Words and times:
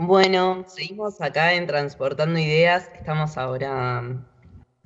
Bueno, 0.00 0.64
seguimos 0.68 1.20
acá 1.20 1.54
en 1.54 1.66
Transportando 1.66 2.38
Ideas. 2.38 2.88
Estamos 2.94 3.36
ahora 3.36 4.04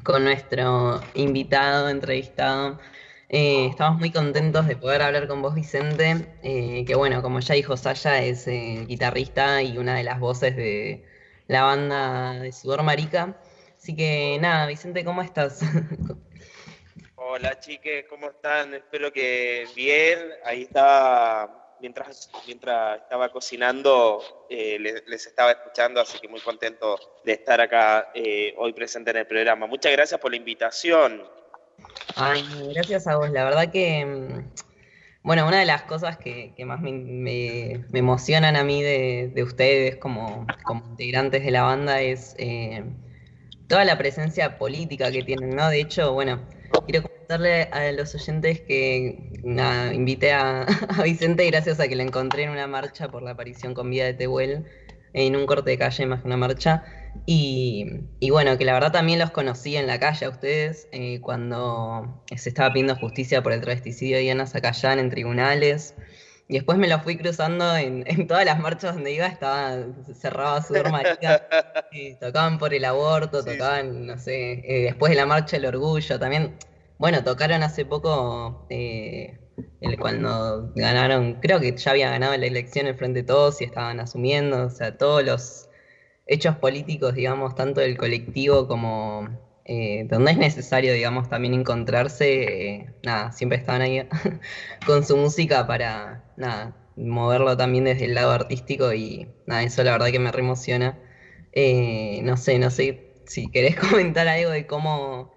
con 0.03 0.25
nuestro 0.25 1.03
invitado, 1.13 1.91
entrevistado. 1.91 2.81
Eh, 3.29 3.67
estamos 3.67 3.99
muy 4.01 4.11
contentos 4.11 4.67
de 4.67 4.75
poder 4.75 5.03
hablar 5.03 5.29
con 5.29 5.43
vos, 5.43 5.55
Vicente, 5.55 6.35
eh, 6.43 6.87
que 6.87 6.95
bueno, 6.95 7.21
como 7.21 7.41
ya 7.41 7.55
dijo 7.55 7.77
Saya, 7.77 8.23
es 8.23 8.49
eh, 8.49 8.87
guitarrista 8.89 9.63
y 9.63 9.77
una 9.77 9.97
de 9.97 10.03
las 10.03 10.19
voces 10.19 10.57
de 10.57 11.05
la 11.47 11.65
banda 11.65 12.41
de 12.41 12.51
Sudor 12.51 12.83
Marica. 12.83 13.37
Así 13.77 13.95
que 13.95 14.39
nada, 14.41 14.67
Vicente, 14.67 15.05
¿cómo 15.05 15.21
estás? 15.21 15.61
Hola 17.17 17.61
chiques, 17.61 18.07
¿cómo 18.09 18.31
están? 18.31 18.73
Espero 18.73 19.13
que 19.13 19.67
bien. 19.77 20.19
Ahí 20.47 20.63
estaba, 20.63 21.62
mientras, 21.83 22.31
mientras 22.47 23.03
estaba 23.03 23.31
cocinando, 23.31 24.47
eh, 24.49 24.79
les, 24.79 25.27
estaba 25.27 25.51
escuchando, 25.51 26.01
así 26.01 26.19
que 26.19 26.29
muy 26.29 26.41
contento 26.41 26.99
de 27.25 27.33
estar 27.33 27.61
acá 27.61 28.11
eh, 28.15 28.55
hoy 28.57 28.73
presente 28.73 29.11
en 29.11 29.19
el 29.19 29.27
programa. 29.27 29.67
Muchas 29.67 29.93
gracias 29.93 30.19
por 30.21 30.31
la 30.31 30.37
invitación. 30.37 31.23
Ay, 32.17 32.45
gracias 32.73 33.07
a 33.09 33.17
vos. 33.17 33.29
La 33.31 33.45
verdad 33.45 33.71
que, 33.71 34.07
mm, 34.07 34.53
bueno, 35.25 35.47
una 35.47 35.59
de 35.59 35.67
las 35.67 35.83
cosas 35.83 36.17
que, 36.17 36.55
más 36.65 36.81
me, 36.81 37.85
emocionan 37.93 38.55
a 38.57 38.63
mí 38.63 38.83
de, 38.83 39.43
ustedes 39.43 39.97
como, 39.97 40.47
como, 40.63 40.87
integrantes 40.87 41.45
de 41.45 41.51
la 41.51 41.63
banda 41.63 42.01
es 42.01 42.37
eh, 42.39 42.85
toda 43.67 43.85
la 43.85 43.99
presencia 43.99 44.57
política 44.57 45.11
que 45.11 45.25
tienen, 45.25 45.57
¿no? 45.57 45.69
De 45.69 45.81
hecho, 45.81 46.13
bueno 46.13 46.41
Quiero 46.87 47.03
comentarle 47.03 47.65
a 47.65 47.93
los 47.93 48.15
oyentes 48.15 48.61
que 48.63 49.31
invité 49.95 50.33
a, 50.33 50.67
Vicente 51.05 51.47
gracias 51.47 51.81
a 51.81 51.89
que 51.89 51.97
lo 51.97 52.03
encontré 52.03 52.45
en 52.45 52.51
una 52.51 52.67
marcha 52.67 53.09
por 53.09 53.23
la 53.23 53.33
aparición 53.33 53.75
con 53.75 53.91
vida 53.91 54.05
de 54.05 54.15
Tehuel, 54.15 54.65
en 55.13 55.37
un 55.37 55.47
corte 55.47 55.71
de 55.71 55.79
calle 55.79 56.07
más 56.07 56.23
que 56.23 56.27
una 56.27 56.37
marcha. 56.37 56.85
Y, 57.27 58.01
bueno, 58.31 58.57
que 58.57 58.65
la 58.65 58.73
verdad 58.73 58.93
también 58.93 59.19
los 59.19 59.31
conocí 59.31 59.77
en 59.77 59.87
la 59.87 60.01
calle 60.01 60.27
a 60.27 60.31
ustedes 60.31 60.89
eh, 60.93 61.21
cuando 61.21 62.23
se 62.35 62.49
estaba 62.49 62.73
pidiendo 62.73 62.97
justicia 62.97 63.43
por 63.43 63.53
el 63.53 63.61
travesticidio 63.61 64.17
de 64.17 64.23
Diana 64.23 64.47
Zacayán 64.47 64.99
en 64.99 65.11
tribunales. 65.11 65.95
Y 66.49 66.55
después 66.55 66.77
me 66.77 66.89
lo 66.89 67.01
fui 67.01 67.17
cruzando 67.17 67.77
en, 67.77 68.05
todas 68.27 68.45
las 68.45 68.59
marchas 68.59 68.95
donde 68.95 69.13
iba, 69.13 69.27
estaba 69.27 69.87
cerrada 70.15 70.63
su 70.63 70.75
marica. 70.91 71.47
tocaban 72.21 72.59
por 72.59 72.75
el 72.75 72.85
aborto, 72.85 73.45
tocaban, 73.45 74.07
no 74.07 74.19
sé, 74.19 74.63
eh, 74.65 74.83
después 74.85 75.11
de 75.11 75.17
la 75.17 75.27
marcha 75.27 75.57
del 75.57 75.67
orgullo, 75.67 76.19
también, 76.19 76.55
bueno, 77.03 77.25
tocaron 77.25 77.65
hace 77.65 77.85
poco 77.85 78.65
eh, 78.71 79.37
el, 79.81 79.99
cuando 79.99 80.71
ganaron, 80.77 81.35
creo 81.41 81.59
que 81.59 81.77
ya 81.77 81.91
había 81.91 82.11
ganado 82.11 82.37
la 82.37 82.47
elección 82.47 82.87
el 82.87 82.95
Frente 82.95 83.23
de 83.23 83.27
Todos 83.27 83.61
y 83.61 83.65
estaban 83.65 83.99
asumiendo, 83.99 84.67
o 84.67 84.71
sea, 84.71 84.97
todos 84.97 85.25
los 85.25 85.69
hechos 86.27 86.55
políticos, 86.59 87.15
digamos, 87.15 87.57
tanto 87.57 87.81
del 87.81 87.97
colectivo 87.99 88.69
como 88.69 89.29
eh, 89.65 90.07
donde 90.09 90.31
es 90.31 90.39
necesario, 90.39 90.93
digamos, 90.95 91.29
también 91.29 91.55
encontrarse, 91.55 92.75
eh, 92.77 92.95
nada, 93.03 93.33
siempre 93.33 93.59
estaban 93.59 93.83
ahí 93.83 94.07
con 94.87 95.05
su 95.05 95.17
música 95.17 95.67
para, 95.67 96.23
nada, 96.37 96.77
moverlo 96.95 97.57
también 97.57 97.83
desde 97.83 98.05
el 98.05 98.15
lado 98.15 98.31
artístico 98.31 98.93
y 98.93 99.27
nada, 99.47 99.65
eso 99.65 99.83
la 99.83 99.91
verdad 99.91 100.13
que 100.13 100.21
me 100.21 100.31
reemociona. 100.31 101.01
Eh, 101.53 102.21
no 102.23 102.37
sé, 102.37 102.61
no 102.61 102.71
sé 102.71 103.13
si 103.27 103.51
querés 103.51 103.75
comentar 103.91 104.29
algo 104.29 104.51
de 104.53 104.69
cómo, 104.69 105.33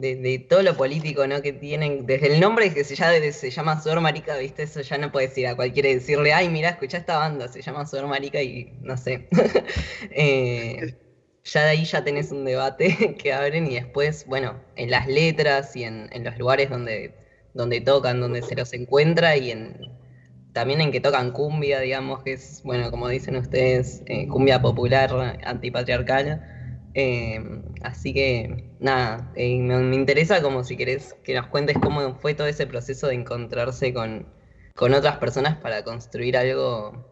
de, 0.00 0.38
todo 0.48 0.62
lo 0.62 0.76
político, 0.76 1.26
¿no? 1.26 1.42
Que 1.42 1.52
tienen, 1.52 2.06
desde 2.06 2.32
el 2.32 2.40
nombre 2.40 2.72
que 2.72 2.84
se, 2.84 2.94
ya, 2.94 3.10
se 3.32 3.50
llama 3.50 3.80
Sudor 3.80 4.00
Marica, 4.00 4.36
¿viste? 4.36 4.62
Eso 4.62 4.80
ya 4.80 4.96
no 4.96 5.10
puedes 5.10 5.36
ir 5.36 5.48
a 5.48 5.56
cualquiera 5.56 5.88
decirle, 5.88 6.32
ay, 6.32 6.48
mira, 6.48 6.68
escucha 6.70 6.98
esta 6.98 7.18
banda, 7.18 7.48
se 7.48 7.62
llama 7.62 7.84
Sudor 7.84 8.06
Marica 8.06 8.40
y 8.40 8.78
no 8.80 8.96
sé. 8.96 9.26
ya 11.44 11.62
de 11.64 11.68
ahí 11.68 11.84
ya 11.84 12.04
tenés 12.04 12.30
un 12.30 12.44
debate 12.44 13.16
que 13.18 13.32
abren 13.32 13.66
y 13.66 13.74
después, 13.74 14.24
bueno, 14.26 14.62
en 14.76 14.90
las 14.90 15.08
letras 15.08 15.74
y 15.74 15.82
en, 15.82 16.08
los 16.22 16.38
lugares 16.38 16.70
donde, 16.70 17.14
donde 17.54 17.80
tocan, 17.80 18.20
donde 18.20 18.42
se 18.42 18.54
los 18.54 18.72
encuentra 18.74 19.36
y 19.36 19.50
en 19.50 19.98
también 20.52 20.80
en 20.80 20.92
que 20.92 21.00
tocan 21.00 21.32
cumbia, 21.32 21.80
digamos, 21.80 22.22
que 22.22 22.34
es, 22.34 22.62
bueno, 22.64 22.90
como 22.90 23.08
dicen 23.08 23.36
ustedes, 23.36 24.02
eh, 24.06 24.28
cumbia 24.28 24.62
popular, 24.62 25.40
antipatriarcal. 25.44 26.57
Eh, 27.00 27.40
así 27.82 28.12
que, 28.12 28.64
nada, 28.80 29.30
eh, 29.36 29.56
me, 29.60 29.94
interesa 29.94 30.42
como 30.42 30.64
si 30.64 30.76
querés 30.76 31.14
que 31.22 31.32
nos 31.32 31.46
cuentes 31.46 31.76
cómo 31.80 32.18
fue 32.18 32.34
todo 32.34 32.48
ese 32.48 32.66
proceso 32.66 33.06
de 33.06 33.14
encontrarse 33.14 33.94
con, 33.94 34.26
con 34.74 34.92
otras 34.94 35.18
personas 35.18 35.58
para 35.58 35.84
construir 35.84 36.36
algo 36.36 37.06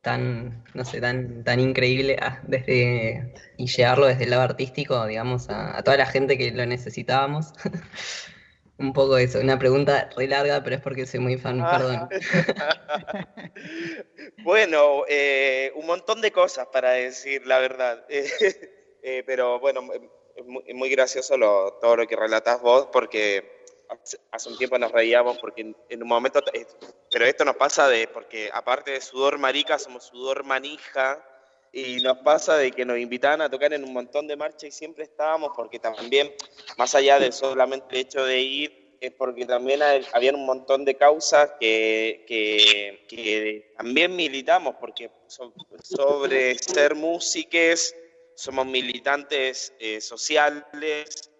tan, 0.00 0.64
no 0.74 0.84
sé, 0.84 1.00
tan, 1.00 1.44
tan 1.44 1.60
increíble 1.60 2.16
ah, 2.20 2.42
desde, 2.48 3.32
y 3.56 3.68
llevarlo 3.68 4.06
desde 4.06 4.24
el 4.24 4.30
lado 4.30 4.42
artístico, 4.42 5.06
digamos, 5.06 5.48
a, 5.48 5.80
toda 5.84 5.98
la 5.98 6.06
gente 6.06 6.36
que 6.36 6.50
lo 6.50 6.66
necesitábamos. 6.66 7.52
Un 8.78 8.92
poco 8.92 9.18
eso, 9.18 9.38
una 9.38 9.60
pregunta 9.60 10.10
re 10.16 10.26
larga, 10.26 10.64
pero 10.64 10.74
es 10.74 10.82
porque 10.82 11.06
soy 11.06 11.20
muy 11.20 11.38
fan, 11.38 11.62
perdón. 11.62 12.08
bueno, 14.42 15.04
eh, 15.08 15.70
un 15.76 15.86
montón 15.86 16.20
de 16.20 16.32
cosas 16.32 16.66
para 16.72 16.90
decir, 16.90 17.46
la 17.46 17.60
verdad. 17.60 18.04
Eh, 19.02 19.22
pero 19.26 19.58
bueno, 19.58 19.82
es 20.36 20.44
muy, 20.44 20.62
muy 20.74 20.88
gracioso 20.88 21.36
lo, 21.36 21.74
todo 21.80 21.96
lo 21.96 22.06
que 22.06 22.16
relatás 22.16 22.60
vos, 22.62 22.88
porque 22.92 23.62
hace 24.30 24.48
un 24.48 24.56
tiempo 24.56 24.78
nos 24.78 24.92
reíamos 24.92 25.38
porque 25.38 25.74
en, 25.88 26.02
un 26.02 26.08
momento, 26.08 26.40
eh, 26.52 26.66
pero 27.10 27.26
esto 27.26 27.44
nos 27.44 27.56
pasa 27.56 27.88
de, 27.88 28.08
porque 28.08 28.50
aparte 28.52 28.92
de 28.92 29.00
sudor 29.00 29.38
marica, 29.38 29.78
somos 29.78 30.04
sudor 30.04 30.44
manija, 30.44 31.22
y 31.72 32.02
nos 32.02 32.18
pasa 32.18 32.56
de 32.58 32.70
que 32.70 32.84
nos 32.84 32.98
invitaban 32.98 33.40
a 33.40 33.48
tocar 33.50 33.72
en 33.72 33.82
un 33.82 33.94
montón 33.94 34.26
de 34.26 34.36
marchas 34.36 34.64
y 34.64 34.72
siempre 34.72 35.04
estábamos, 35.04 35.52
porque 35.56 35.78
también, 35.78 36.30
más 36.76 36.94
allá 36.94 37.18
de 37.18 37.32
solamente 37.32 37.86
el 37.94 38.02
hecho 38.02 38.24
de 38.24 38.40
ir, 38.40 38.82
es 39.00 39.10
porque 39.12 39.46
también 39.46 39.80
había 40.12 40.32
un 40.32 40.44
montón 40.44 40.84
de 40.84 40.94
causas 40.96 41.50
que, 41.58 42.24
que, 43.08 43.72
también 43.76 44.14
militamos, 44.14 44.76
porque 44.78 45.10
sobre 45.82 46.56
ser 46.58 46.94
músicos 46.94 47.94
somos 48.34 48.66
militantes 48.66 49.74
eh, 49.78 50.00
sociales 50.00 51.30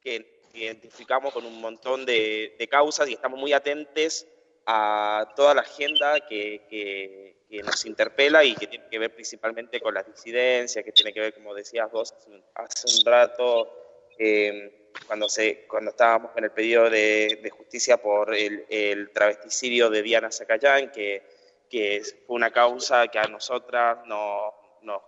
que 0.00 0.40
identificamos 0.54 1.32
con 1.32 1.44
un 1.44 1.60
montón 1.60 2.06
de, 2.06 2.56
causas 2.70 3.08
y 3.08 3.14
estamos 3.14 3.38
muy 3.38 3.52
atentos 3.52 4.26
a 4.66 5.32
toda 5.36 5.54
la 5.54 5.62
agenda 5.62 6.20
que, 6.20 6.66
que, 6.68 7.34
nos 7.62 7.86
interpela 7.86 8.42
y 8.42 8.56
que 8.56 8.66
tiene 8.66 8.88
que 8.90 8.98
ver 8.98 9.14
principalmente 9.14 9.80
con 9.80 9.94
las 9.94 10.04
disidencias, 10.06 10.84
que 10.84 10.90
tiene 10.90 11.12
que 11.12 11.20
ver, 11.20 11.34
como 11.34 11.54
decías 11.54 11.88
vos 11.92 12.12
hace 12.54 12.98
un, 12.98 13.04
rato, 13.06 14.10
eh, 14.18 14.90
cuando, 15.06 15.28
se, 15.28 15.64
cuando 15.68 15.92
estábamos 15.92 16.32
en 16.36 16.44
el 16.44 16.50
pedido 16.50 16.90
de, 16.90 17.52
justicia 17.56 17.96
por 17.96 18.34
el, 18.34 18.66
el, 18.68 19.12
travesticidio 19.12 19.88
de 19.88 20.02
Diana 20.02 20.32
Zacayán, 20.32 20.90
que, 20.90 21.22
que 21.70 22.02
fue 22.26 22.34
una 22.34 22.50
causa 22.50 23.06
que 23.06 23.20
a 23.20 23.28
nosotras 23.28 24.04
nos 24.06 24.54
nos 24.84 25.02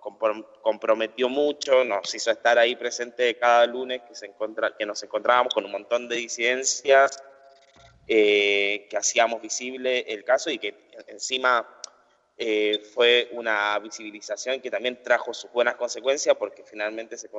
comprometió 0.62 1.28
mucho, 1.28 1.84
nos 1.84 2.14
hizo 2.14 2.30
estar 2.30 2.58
ahí 2.58 2.76
presente 2.76 3.36
cada 3.36 3.66
lunes 3.66 4.02
que, 4.08 4.14
se 4.14 4.26
encontra, 4.26 4.74
que 4.76 4.86
nos 4.86 5.02
encontrábamos 5.02 5.54
con 5.54 5.64
un 5.64 5.72
montón 5.72 6.08
de 6.08 6.16
disidencias, 6.16 7.22
eh, 8.08 8.86
que 8.88 8.96
hacíamos 8.96 9.42
visible 9.42 10.00
el 10.08 10.24
caso 10.24 10.50
y 10.50 10.58
que 10.58 10.88
encima 11.08 11.66
eh, 12.38 12.82
fue 12.92 13.30
una 13.32 13.78
visibilización 13.78 14.60
que 14.60 14.70
también 14.70 15.02
trajo 15.02 15.32
sus 15.32 15.50
buenas 15.52 15.76
consecuencias 15.76 16.36
porque 16.36 16.62
finalmente 16.64 17.16
se, 17.16 17.30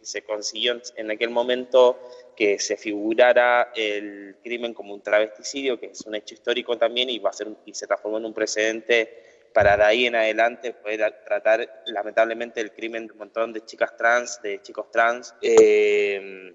se 0.00 0.22
consiguió 0.22 0.80
en 0.96 1.10
aquel 1.10 1.28
momento 1.28 2.00
que 2.34 2.58
se 2.58 2.78
figurara 2.78 3.70
el 3.74 4.38
crimen 4.42 4.72
como 4.72 4.94
un 4.94 5.02
travesticidio, 5.02 5.78
que 5.78 5.86
es 5.86 6.00
un 6.06 6.14
hecho 6.14 6.34
histórico 6.34 6.78
también 6.78 7.10
y, 7.10 7.18
va 7.18 7.30
a 7.30 7.34
ser, 7.34 7.48
y 7.66 7.74
se 7.74 7.86
transformó 7.86 8.16
en 8.16 8.24
un 8.24 8.34
precedente 8.34 9.29
para 9.52 9.76
de 9.76 9.82
ahí 9.82 10.06
en 10.06 10.14
adelante 10.14 10.72
poder 10.74 11.22
tratar 11.24 11.82
lamentablemente 11.86 12.60
el 12.60 12.72
crimen 12.72 13.06
de 13.06 13.12
un 13.12 13.18
montón 13.18 13.52
de 13.52 13.64
chicas 13.64 13.96
trans, 13.96 14.40
de 14.42 14.62
chicos 14.62 14.90
trans. 14.90 15.34
Eh, 15.42 16.54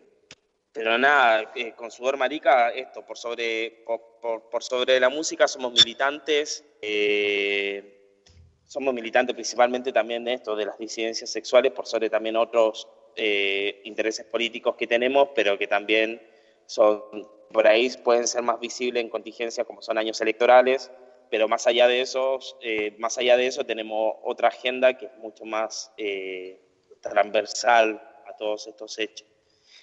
pero 0.72 0.98
nada, 0.98 1.52
eh, 1.56 1.74
con 1.74 1.90
sudor 1.90 2.18
marica, 2.18 2.70
esto, 2.70 3.06
por 3.06 3.18
sobre, 3.18 3.84
por, 3.86 4.64
sobre 4.64 5.00
la 5.00 5.10
música 5.10 5.48
somos 5.48 5.72
militantes, 5.72 6.66
eh, 6.82 8.20
somos 8.66 8.94
militantes 8.94 9.34
principalmente 9.34 9.94
también 9.94 10.26
de 10.26 10.34
esto, 10.34 10.56
de 10.56 10.66
las 10.66 10.78
disidencias 10.78 11.30
sexuales, 11.30 11.72
por 11.72 11.86
sobre 11.86 12.10
también 12.10 12.36
otros 12.36 12.88
intereses 13.18 14.26
políticos 14.26 14.76
que 14.76 14.88
tenemos, 14.88 15.30
pero 15.34 15.58
que 15.58 15.68
también 15.68 16.22
son, 16.66 17.02
por 17.50 17.66
ahí 17.66 17.90
pueden 18.04 18.28
ser 18.28 18.42
más 18.42 18.60
visibles 18.60 19.02
en 19.02 19.10
contingencia 19.10 19.64
como 19.64 19.82
son 19.82 19.98
años 19.98 20.20
electorales, 20.20 20.92
pero 21.30 21.48
más 21.48 21.68
allá 21.68 21.88
de 21.88 22.02
eso, 22.02 22.40
eh, 22.62 22.96
más 22.98 23.18
allá 23.18 23.38
de 23.38 23.48
eso 23.48 23.66
tenemos 23.66 24.16
otra 24.24 24.50
agenda 24.50 24.98
que 24.98 25.06
es 25.08 25.18
mucho 25.18 25.46
más 25.46 25.92
eh, 25.98 26.60
transversal 27.02 28.02
a 28.26 28.36
todos 28.36 28.68
estos 28.68 28.98
hechos. 29.00 29.28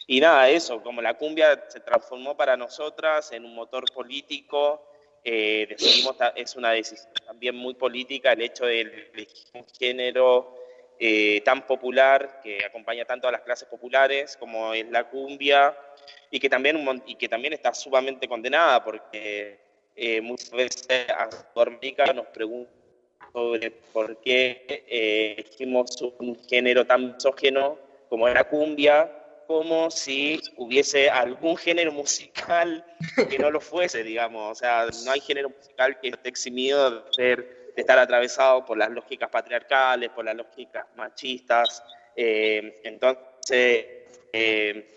Y 0.06 0.20
nada, 0.20 0.48
eso, 0.48 0.82
como 0.82 1.00
la 1.00 1.14
cumbia 1.14 1.64
se 1.68 1.80
transformó 1.80 2.36
para 2.36 2.56
nosotras 2.56 3.32
en 3.32 3.44
un 3.44 3.54
motor 3.54 3.84
político 3.92 4.88
eh, 5.24 5.66
decidimos, 5.68 6.16
es 6.34 6.56
una 6.56 6.72
decisión 6.72 7.12
también 7.24 7.54
muy 7.54 7.74
política 7.74 8.32
el 8.32 8.42
hecho 8.42 8.66
de 8.66 8.80
elegir 8.80 9.46
un 9.54 9.66
género 9.78 10.58
tan 11.44 11.66
popular 11.66 12.40
que 12.44 12.64
acompaña 12.64 13.04
tanto 13.04 13.26
a 13.26 13.32
las 13.32 13.40
clases 13.40 13.66
populares 13.66 14.36
como 14.36 14.72
es 14.72 14.88
la 14.88 15.08
cumbia 15.08 15.76
y 16.30 16.38
que 16.38 16.48
también, 16.48 17.02
y 17.06 17.16
que 17.16 17.28
también 17.28 17.54
está 17.54 17.74
sumamente 17.74 18.28
condenada 18.28 18.84
porque 18.84 19.58
eh, 19.96 20.20
muchas 20.20 20.50
veces 20.50 21.06
a 21.10 21.28
América 21.54 22.12
nos 22.12 22.26
preguntan 22.26 22.82
sobre 23.32 23.70
por 23.70 24.20
qué 24.20 24.64
eh, 24.68 25.34
elegimos 25.38 26.00
un 26.18 26.38
género 26.48 26.86
tan 26.86 27.14
misógeno 27.14 27.78
como 28.08 28.28
la 28.28 28.44
cumbia, 28.44 29.10
como 29.46 29.90
si 29.90 30.40
hubiese 30.56 31.08
algún 31.10 31.56
género 31.56 31.92
musical 31.92 32.84
que 33.30 33.38
no 33.38 33.50
lo 33.50 33.60
fuese, 33.60 34.02
digamos. 34.02 34.52
O 34.52 34.54
sea, 34.54 34.86
no 35.04 35.12
hay 35.12 35.20
género 35.20 35.50
musical 35.50 35.98
que 36.00 36.08
esté 36.08 36.28
eximido 36.28 36.90
de, 36.90 37.12
ser, 37.12 37.72
de 37.74 37.80
estar 37.80 37.98
atravesado 37.98 38.64
por 38.64 38.76
las 38.76 38.90
lógicas 38.90 39.30
patriarcales, 39.30 40.10
por 40.10 40.24
las 40.24 40.36
lógicas 40.36 40.86
machistas. 40.96 41.82
Eh, 42.14 42.80
entonces, 42.84 43.86
eh, 44.32 44.94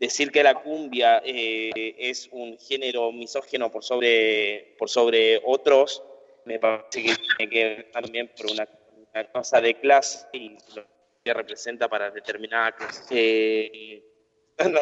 decir 0.00 0.32
que 0.32 0.42
la 0.42 0.54
cumbia 0.54 1.22
eh, 1.24 1.94
es 1.98 2.28
un 2.32 2.58
género 2.58 3.12
misógeno 3.12 3.70
por 3.70 3.84
sobre, 3.84 4.74
por 4.78 4.88
sobre 4.88 5.40
otros, 5.44 6.02
me 6.46 6.58
parece 6.58 7.02
que 7.02 7.14
tiene 7.36 7.52
que 7.52 7.64
ver 7.64 7.90
también 7.92 8.30
por 8.34 8.50
una, 8.50 8.66
cosa 9.32 9.60
de 9.60 9.74
clase 9.74 10.26
y 10.32 10.56
lo 10.74 10.84
que 11.22 11.34
representa 11.34 11.88
para 11.88 12.10
determinada 12.10 12.72
clase. 12.72 13.04
Eh, 13.10 14.02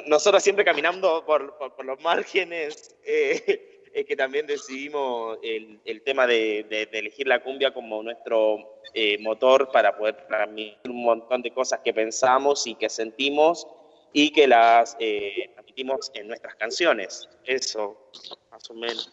nosotros 0.07 0.43
siempre 0.43 0.65
caminando 0.65 1.25
por, 1.27 1.57
por, 1.57 1.85
los 1.85 2.01
márgenes, 2.01 2.95
eh, 3.05 3.83
es 3.93 4.05
que 4.05 4.15
también 4.15 4.47
decidimos 4.47 5.39
el, 5.43 5.81
el 5.85 6.03
tema 6.03 6.27
de, 6.27 6.65
de, 6.69 6.89
elegir 6.93 7.27
la 7.27 7.43
cumbia 7.43 7.73
como 7.73 8.03
nuestro 8.03 8.81
motor 9.21 9.71
para 9.71 9.97
poder 9.97 10.27
transmitir 10.27 10.91
un 10.91 11.05
montón 11.05 11.43
de 11.43 11.53
cosas 11.53 11.81
que 11.85 11.93
pensamos 11.93 12.67
y 12.67 12.75
que 12.75 12.89
sentimos 12.89 13.67
y 14.13 14.33
que 14.33 14.47
las 14.47 14.97
eh, 15.01 15.51
transmitimos 15.55 16.11
en 16.15 16.29
nuestras 16.29 16.55
canciones. 16.57 17.29
Eso, 17.45 18.11
más 18.51 18.69
o 18.71 18.75
menos. 18.75 19.11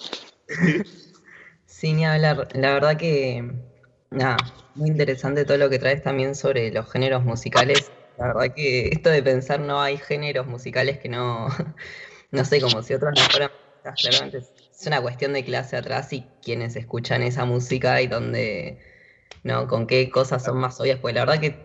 Sí, 1.65 1.93
ni 1.93 2.05
hablar. 2.05 2.47
La 2.53 2.73
verdad 2.73 2.97
que, 2.97 3.43
nada, 4.09 4.37
muy 4.75 4.89
interesante 4.89 5.45
todo 5.45 5.57
lo 5.57 5.69
que 5.69 5.79
traes 5.79 6.01
también 6.03 6.35
sobre 6.35 6.71
los 6.71 6.91
géneros 6.91 7.23
musicales. 7.23 7.91
La 8.17 8.27
verdad 8.27 8.53
que 8.55 8.87
esto 8.87 9.09
de 9.09 9.21
pensar 9.21 9.59
no 9.59 9.81
hay 9.81 9.97
géneros 9.97 10.47
musicales 10.47 10.99
que 10.99 11.09
no, 11.09 11.47
no 12.31 12.45
sé, 12.45 12.61
como 12.61 12.81
si 12.81 12.93
otros 12.93 13.13
no 13.15 13.21
fueran, 13.29 13.51
claramente 13.97 14.43
es 14.79 14.87
una 14.87 15.01
cuestión 15.01 15.33
de 15.33 15.43
clase 15.43 15.77
atrás 15.77 16.11
y 16.13 16.25
quienes 16.43 16.75
escuchan 16.75 17.23
esa 17.23 17.45
música 17.45 18.01
y 18.01 18.07
donde, 18.07 18.79
no, 19.43 19.67
con 19.67 19.87
qué 19.87 20.09
cosas 20.09 20.43
son 20.43 20.57
más 20.57 20.79
obvias, 20.79 20.99
pues 20.99 21.15
la 21.15 21.25
verdad 21.25 21.39
que 21.39 21.55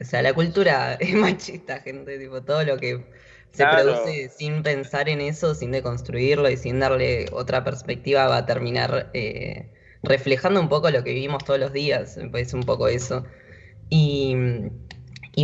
o 0.00 0.04
sea, 0.04 0.22
la 0.22 0.32
cultura 0.32 0.94
es 1.00 1.14
machista, 1.14 1.80
gente, 1.80 2.18
tipo, 2.18 2.42
todo 2.42 2.64
lo 2.64 2.76
que 2.78 3.04
se 3.52 3.66
produce 3.66 4.28
sin 4.28 4.62
pensar 4.62 5.08
en 5.08 5.20
eso, 5.20 5.54
sin 5.54 5.72
deconstruirlo 5.72 6.50
y 6.50 6.56
sin 6.56 6.80
darle 6.80 7.26
otra 7.32 7.64
perspectiva 7.64 8.28
va 8.28 8.38
a 8.38 8.46
terminar 8.46 9.10
eh, 9.14 9.72
reflejando 10.02 10.60
un 10.60 10.68
poco 10.68 10.90
lo 10.90 11.02
que 11.02 11.14
vivimos 11.14 11.44
todos 11.44 11.58
los 11.58 11.72
días, 11.72 12.16
me 12.18 12.28
parece 12.28 12.56
un 12.56 12.62
poco 12.62 12.88
eso. 12.88 13.24
Y, 13.90 14.36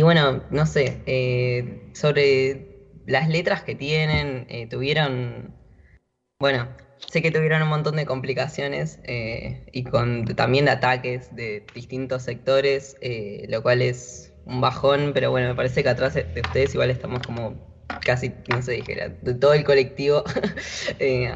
bueno, 0.01 0.43
no 0.51 0.65
sé, 0.65 1.01
eh, 1.07 1.89
sobre 1.93 2.77
las 3.07 3.27
letras 3.27 3.63
que 3.63 3.75
tienen, 3.75 4.45
eh, 4.49 4.67
tuvieron, 4.67 5.55
bueno, 6.39 6.69
sé 7.07 7.21
que 7.21 7.31
tuvieron 7.31 7.63
un 7.63 7.69
montón 7.69 7.95
de 7.95 8.05
complicaciones 8.05 8.99
y 9.71 9.83
con 9.83 10.25
también 10.35 10.69
ataques 10.69 11.35
de 11.35 11.65
distintos 11.73 12.23
sectores, 12.23 12.95
lo 13.47 13.61
cual 13.61 13.81
es 13.81 14.34
un 14.45 14.61
bajón, 14.61 15.11
pero 15.13 15.31
bueno, 15.31 15.49
me 15.49 15.55
parece 15.55 15.83
que 15.83 15.89
atrás 15.89 16.13
de 16.13 16.41
ustedes 16.43 16.73
igual 16.73 16.89
estamos 16.89 17.21
como 17.25 17.55
casi, 18.05 18.33
no 18.49 18.61
sé, 18.61 18.73
dijera, 18.73 19.09
de 19.09 19.33
todo 19.35 19.53
el 19.53 19.63
colectivo, 19.63 20.23
eh, 20.99 21.33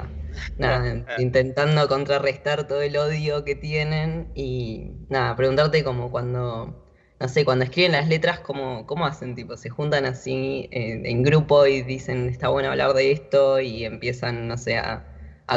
nada, 0.58 1.06
intentando 1.18 1.88
contrarrestar 1.88 2.68
todo 2.68 2.82
el 2.82 2.96
odio 2.98 3.44
que 3.44 3.56
tienen 3.56 4.30
y 4.36 4.92
nada, 5.10 5.36
preguntarte 5.36 5.84
como 5.84 6.12
cuando, 6.12 6.86
no 7.20 7.28
sé, 7.28 7.46
cuando 7.46 7.66
escriben 7.66 7.94
las 7.94 8.08
letras, 8.08 8.40
¿cómo, 8.40 8.86
cómo 8.86 9.06
hacen? 9.06 9.36
Tipo, 9.36 9.58
se 9.58 9.70
juntan 9.70 10.06
así 10.06 10.70
eh, 10.72 11.02
en 11.06 11.24
grupo 11.24 11.66
y 11.66 11.82
dicen, 11.82 12.30
está 12.30 12.50
bueno 12.50 12.70
hablar 12.70 12.94
de 12.94 13.12
esto 13.12 13.60
y 13.60 13.86
empiezan, 13.86 14.48
no 14.48 14.58
sé, 14.58 14.78
a, 14.78 15.06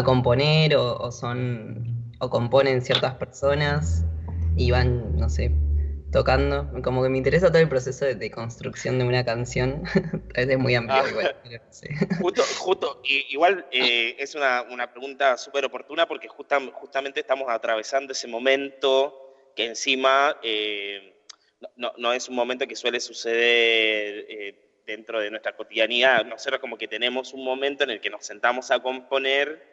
componer 0.04 0.74
o, 0.76 0.96
o 0.96 1.12
son, 1.12 2.14
o 2.18 2.30
componen 2.30 2.80
ciertas 2.80 3.14
personas 3.16 4.06
y 4.56 4.70
van, 4.70 5.16
no 5.18 5.28
sé, 5.28 5.52
tocando. 6.12 6.70
Como 6.82 7.02
que 7.02 7.08
me 7.08 7.18
interesa 7.18 7.48
todo 7.48 7.60
el 7.60 7.68
proceso 7.68 8.04
de, 8.04 8.30
construcción 8.30 8.98
de 8.98 9.04
una 9.04 9.24
canción. 9.24 9.82
es 10.34 10.58
muy 10.58 10.74
amplio 10.74 11.02
ah. 11.02 11.08
igual. 11.08 11.36
Justo, 12.20 12.42
justo, 12.58 13.02
igual 13.04 13.66
eh, 13.72 14.14
es 14.18 14.34
una, 14.34 14.62
una 14.62 14.90
pregunta 14.92 15.36
súper 15.36 15.64
oportuna 15.64 16.06
porque 16.06 16.28
justamente 16.28 17.20
estamos 17.20 17.48
atravesando 17.48 18.12
ese 18.12 18.28
momento 18.28 19.18
que 19.56 19.66
encima 19.66 20.36
eh, 20.42 21.14
no, 21.76 21.92
no, 21.98 22.12
es 22.12 22.28
un 22.28 22.36
momento 22.36 22.66
que 22.66 22.76
suele 22.76 23.00
suceder 23.00 24.26
eh, 24.28 24.82
dentro 24.86 25.20
de 25.20 25.30
nuestra 25.30 25.56
cotidianidad. 25.56 26.24
Nosotros 26.24 26.60
como 26.60 26.78
que 26.78 26.88
tenemos 26.88 27.32
un 27.32 27.44
momento 27.44 27.84
en 27.84 27.90
el 27.90 28.00
que 28.00 28.10
nos 28.10 28.24
sentamos 28.24 28.70
a 28.70 28.80
componer 28.80 29.71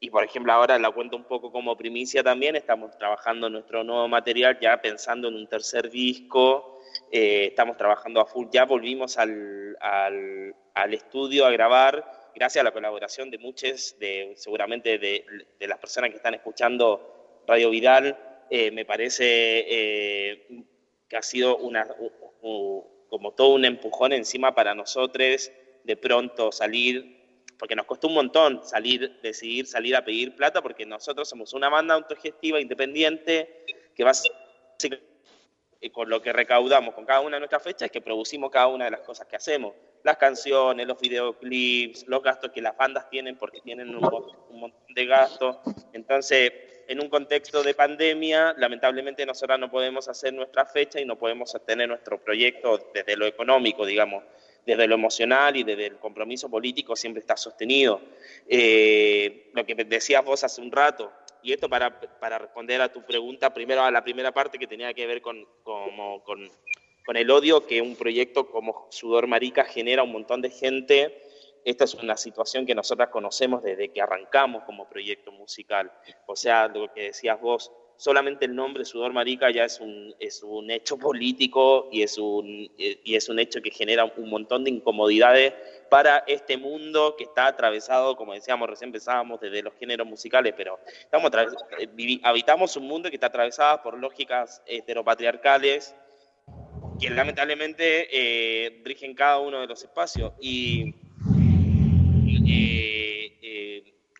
y 0.00 0.10
por 0.10 0.24
ejemplo, 0.24 0.52
ahora 0.52 0.78
la 0.78 0.90
cuento 0.90 1.16
un 1.16 1.24
poco 1.24 1.50
como 1.50 1.76
primicia 1.76 2.22
también, 2.22 2.56
estamos 2.56 2.96
trabajando 2.98 3.48
nuestro 3.48 3.84
nuevo 3.84 4.06
material 4.08 4.58
ya 4.60 4.80
pensando 4.80 5.28
en 5.28 5.34
un 5.34 5.46
tercer 5.46 5.90
disco, 5.90 6.80
eh, 7.10 7.46
estamos 7.46 7.76
trabajando 7.76 8.20
a 8.20 8.26
full, 8.26 8.46
ya 8.52 8.64
volvimos 8.64 9.18
al, 9.18 9.76
al, 9.80 10.94
estudio 10.94 11.46
a 11.46 11.50
grabar, 11.50 12.30
gracias 12.34 12.60
a 12.60 12.64
la 12.64 12.72
colaboración 12.72 13.30
de 13.30 13.38
muchos, 13.38 13.98
de, 13.98 14.34
seguramente 14.36 14.98
de, 14.98 15.24
de 15.58 15.68
las 15.68 15.78
personas 15.78 16.10
que 16.10 16.16
están 16.16 16.34
escuchando 16.34 17.42
Radio 17.46 17.70
Vidal, 17.70 18.18
eh, 18.50 18.70
me 18.70 18.84
parece 18.84 19.24
eh, 19.26 20.64
que 21.08 21.16
ha 21.16 21.22
sido 21.22 21.56
una, 21.56 21.86
como 22.40 23.32
todo 23.32 23.54
un 23.54 23.64
empujón 23.64 24.12
encima 24.12 24.54
para 24.54 24.74
nosotros 24.74 25.50
de 25.82 25.96
pronto 25.96 26.52
salir 26.52 27.13
porque 27.58 27.76
nos 27.76 27.86
costó 27.86 28.08
un 28.08 28.14
montón 28.14 28.64
salir, 28.64 29.20
decidir 29.22 29.66
salir 29.66 29.96
a 29.96 30.04
pedir 30.04 30.34
plata, 30.34 30.62
porque 30.62 30.86
nosotros 30.86 31.28
somos 31.28 31.52
una 31.52 31.68
banda 31.68 31.94
autogestiva, 31.94 32.60
independiente, 32.60 33.64
que 33.94 34.04
va 34.04 34.12
con 35.92 36.08
lo 36.08 36.22
que 36.22 36.32
recaudamos 36.32 36.94
con 36.94 37.04
cada 37.04 37.20
una 37.20 37.36
de 37.36 37.40
nuestras 37.40 37.62
fechas, 37.62 37.82
es 37.82 37.90
que 37.90 38.00
producimos 38.00 38.50
cada 38.50 38.68
una 38.68 38.86
de 38.86 38.90
las 38.90 39.00
cosas 39.00 39.26
que 39.26 39.36
hacemos. 39.36 39.74
Las 40.02 40.16
canciones, 40.16 40.86
los 40.86 40.98
videoclips, 40.98 42.06
los 42.08 42.22
gastos 42.22 42.50
que 42.52 42.62
las 42.62 42.76
bandas 42.76 43.08
tienen, 43.10 43.36
porque 43.36 43.60
tienen 43.60 43.94
un, 43.94 44.00
montón 44.00 44.94
de 44.94 45.06
gastos. 45.06 45.58
Entonces, 45.92 46.52
en 46.88 47.00
un 47.00 47.08
contexto 47.08 47.62
de 47.62 47.74
pandemia, 47.74 48.54
lamentablemente 48.58 49.24
nosotros 49.26 49.58
no 49.58 49.70
podemos 49.70 50.08
hacer 50.08 50.32
nuestra 50.32 50.66
fecha 50.66 51.00
y 51.00 51.04
no 51.04 51.18
podemos 51.18 51.50
sostener 51.50 51.88
nuestro 51.88 52.22
proyecto 52.22 52.90
desde 52.92 53.16
lo 53.16 53.26
económico, 53.26 53.86
digamos 53.86 54.24
desde 54.66 54.86
lo 54.86 54.94
emocional 54.94 55.56
y 55.56 55.62
desde 55.62 55.86
el 55.86 55.98
compromiso 55.98 56.50
político 56.50 56.96
siempre 56.96 57.20
está 57.20 57.36
sostenido. 57.36 58.00
Eh, 58.48 59.50
lo 59.52 59.64
que 59.64 59.74
decías 59.74 60.24
vos 60.24 60.44
hace 60.44 60.60
un 60.60 60.72
rato, 60.72 61.12
y 61.42 61.52
esto 61.52 61.68
para, 61.68 62.00
para, 62.00 62.38
responder 62.38 62.80
a 62.80 62.92
tu 62.92 63.02
pregunta, 63.02 63.52
primero 63.52 63.82
a 63.82 63.90
la 63.90 64.02
primera 64.02 64.32
parte 64.32 64.58
que 64.58 64.66
tenía 64.66 64.94
que 64.94 65.06
ver 65.06 65.20
con, 65.20 65.46
con, 65.62 66.50
con 67.04 67.16
el 67.16 67.30
odio 67.30 67.66
que 67.66 67.82
un 67.82 67.96
proyecto 67.96 68.48
como 68.50 68.86
Sudor 68.90 69.26
Marica 69.26 69.64
genera 69.64 70.02
un 70.02 70.12
montón 70.12 70.40
de 70.40 70.50
gente. 70.50 71.22
Esta 71.64 71.84
es 71.84 71.94
una 71.94 72.16
situación 72.16 72.66
que 72.66 72.74
nosotras 72.74 73.08
conocemos 73.08 73.62
desde 73.62 73.90
que 73.90 74.00
arrancamos 74.00 74.64
como 74.64 74.88
proyecto 74.88 75.32
musical. 75.32 75.92
O 76.26 76.36
sea, 76.36 76.68
lo 76.68 76.92
que 76.92 77.04
decías 77.04 77.40
vos, 77.40 77.72
solamente 77.96 78.44
el 78.44 78.54
nombre 78.54 78.84
Sudor 78.84 79.12
Marica 79.12 79.50
ya 79.50 79.64
es 79.64 79.80
un, 79.80 80.14
es 80.18 80.42
un 80.42 80.70
hecho 80.70 80.98
político 80.98 81.88
y 81.92 82.02
es 82.02 82.18
un, 82.18 82.70
y 82.76 83.14
es 83.14 83.28
un 83.28 83.38
hecho 83.38 83.62
que 83.62 83.70
genera 83.70 84.04
un 84.04 84.30
montón 84.30 84.64
de 84.64 84.70
incomodidades 84.70 85.52
para 85.90 86.18
este 86.26 86.56
mundo 86.56 87.14
que 87.16 87.24
está 87.24 87.46
atravesado, 87.46 88.16
como 88.16 88.34
decíamos, 88.34 88.68
recién 88.68 88.88
empezábamos 88.88 89.40
desde 89.40 89.62
los 89.62 89.74
géneros 89.74 90.06
musicales, 90.06 90.54
pero 90.56 90.78
estamos 91.00 91.30
habitamos 92.22 92.76
un 92.76 92.86
mundo 92.86 93.10
que 93.10 93.16
está 93.16 93.26
atravesado 93.26 93.82
por 93.82 93.98
lógicas 93.98 94.62
heteropatriarcales 94.66 95.94
que 97.00 97.10
lamentablemente 97.10 98.08
eh, 98.10 98.82
rigen 98.84 99.14
cada 99.14 99.38
uno 99.38 99.60
de 99.60 99.66
los 99.66 99.82
espacios. 99.82 100.32
Y 100.40 100.94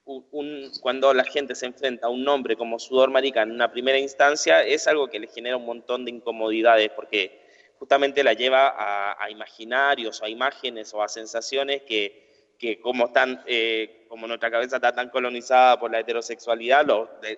eh, 0.06 0.70
cuando 0.80 1.14
la 1.14 1.24
gente 1.24 1.54
se 1.54 1.66
enfrenta 1.66 2.06
a 2.06 2.10
un 2.10 2.24
nombre 2.24 2.56
como 2.56 2.78
sudor 2.78 3.10
marica 3.10 3.42
en 3.42 3.52
una 3.52 3.72
primera 3.72 3.98
instancia, 3.98 4.62
es 4.62 4.86
algo 4.86 5.08
que 5.08 5.20
le 5.20 5.28
genera 5.28 5.56
un 5.56 5.66
montón 5.66 6.04
de 6.04 6.10
incomodidades 6.10 6.90
porque 6.90 7.42
justamente 7.78 8.22
la 8.22 8.34
lleva 8.34 8.74
a, 9.18 9.30
imaginarios 9.30 10.20
o 10.20 10.24
a 10.24 10.28
imágenes 10.28 10.92
o 10.94 11.02
a 11.02 11.08
sensaciones 11.08 11.82
que, 11.82 12.54
que 12.58 12.80
como, 12.80 13.06
están, 13.06 13.42
eh, 13.46 14.06
como 14.08 14.26
nuestra 14.26 14.50
cabeza 14.50 14.76
está 14.76 14.94
tan 14.94 15.10
colonizada 15.10 15.78
por 15.78 15.90
la 15.90 16.00
heterosexualidad, 16.00 16.86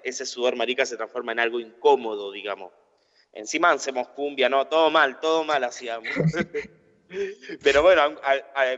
ese 0.02 0.26
sudor 0.26 0.56
marica 0.56 0.84
se 0.86 0.96
transforma 0.96 1.32
en 1.32 1.40
algo 1.40 1.60
incómodo, 1.60 2.32
digamos. 2.32 2.72
Encima 3.32 3.70
hacemos 3.70 4.08
cumbia, 4.08 4.48
no, 4.48 4.66
todo 4.66 4.90
mal, 4.90 5.20
todo 5.20 5.44
mal 5.44 5.62
hacíamos. 5.64 6.08
Pero 7.62 7.82
bueno, 7.82 8.16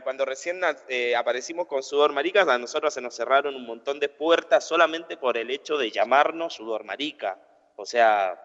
cuando 0.03 0.25
recién 0.25 0.61
eh, 0.87 1.15
aparecimos 1.15 1.67
con 1.67 1.83
Sudor 1.83 2.13
Marica, 2.13 2.41
a 2.41 2.57
nosotros 2.57 2.93
se 2.93 3.01
nos 3.01 3.15
cerraron 3.15 3.55
un 3.55 3.65
montón 3.65 3.99
de 3.99 4.09
puertas 4.09 4.67
solamente 4.67 5.17
por 5.17 5.37
el 5.37 5.49
hecho 5.49 5.77
de 5.77 5.91
llamarnos 5.91 6.53
Sudor 6.53 6.83
Marica. 6.83 7.39
O 7.75 7.85
sea, 7.85 8.39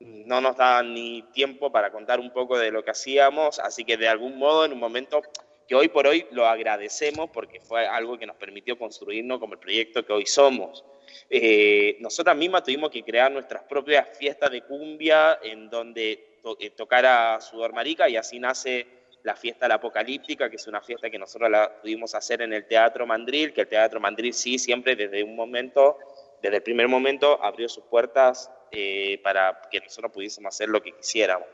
no 0.00 0.40
nos 0.40 0.56
daban 0.56 0.94
ni 0.94 1.22
tiempo 1.32 1.70
para 1.70 1.90
contar 1.90 2.20
un 2.20 2.32
poco 2.32 2.58
de 2.58 2.70
lo 2.70 2.84
que 2.84 2.90
hacíamos, 2.90 3.58
así 3.58 3.84
que 3.84 3.96
de 3.96 4.08
algún 4.08 4.36
modo, 4.36 4.64
en 4.64 4.72
un 4.72 4.80
momento 4.80 5.22
que 5.66 5.74
hoy 5.74 5.88
por 5.88 6.06
hoy 6.06 6.26
lo 6.30 6.46
agradecemos 6.46 7.30
porque 7.30 7.60
fue 7.60 7.86
algo 7.86 8.18
que 8.18 8.26
nos 8.26 8.36
permitió 8.36 8.76
construirnos 8.76 9.38
como 9.38 9.54
el 9.54 9.60
proyecto 9.60 10.04
que 10.04 10.12
hoy 10.12 10.26
somos. 10.26 10.84
Eh, 11.30 11.96
nosotras 12.00 12.36
mismas 12.36 12.64
tuvimos 12.64 12.90
que 12.90 13.02
crear 13.02 13.30
nuestras 13.30 13.62
propias 13.64 14.16
fiestas 14.18 14.50
de 14.50 14.62
cumbia 14.62 15.38
en 15.42 15.70
donde 15.70 16.38
eh, 16.58 16.70
tocara 16.70 17.40
Sudor 17.40 17.72
Marica 17.72 18.08
y 18.08 18.16
así 18.16 18.38
nace 18.38 18.86
la 19.24 19.34
fiesta 19.34 19.66
la 19.66 19.76
apocalíptica, 19.76 20.50
que 20.50 20.56
es 20.56 20.66
una 20.66 20.82
fiesta 20.82 21.08
que 21.08 21.18
nosotros 21.18 21.50
la 21.50 21.80
pudimos 21.80 22.14
hacer 22.14 22.42
en 22.42 22.52
el 22.52 22.66
Teatro 22.66 23.06
Mandril, 23.06 23.54
que 23.54 23.62
el 23.62 23.68
Teatro 23.68 23.98
Mandril 23.98 24.34
sí 24.34 24.58
siempre 24.58 24.94
desde 24.94 25.24
un 25.24 25.34
momento, 25.34 25.98
desde 26.42 26.58
el 26.58 26.62
primer 26.62 26.88
momento, 26.88 27.42
abrió 27.42 27.66
sus 27.68 27.84
puertas 27.84 28.50
eh, 28.70 29.18
para 29.22 29.62
que 29.70 29.80
nosotros 29.80 30.12
pudiésemos 30.12 30.54
hacer 30.54 30.68
lo 30.68 30.82
que 30.82 30.92
quisiéramos. 30.92 31.48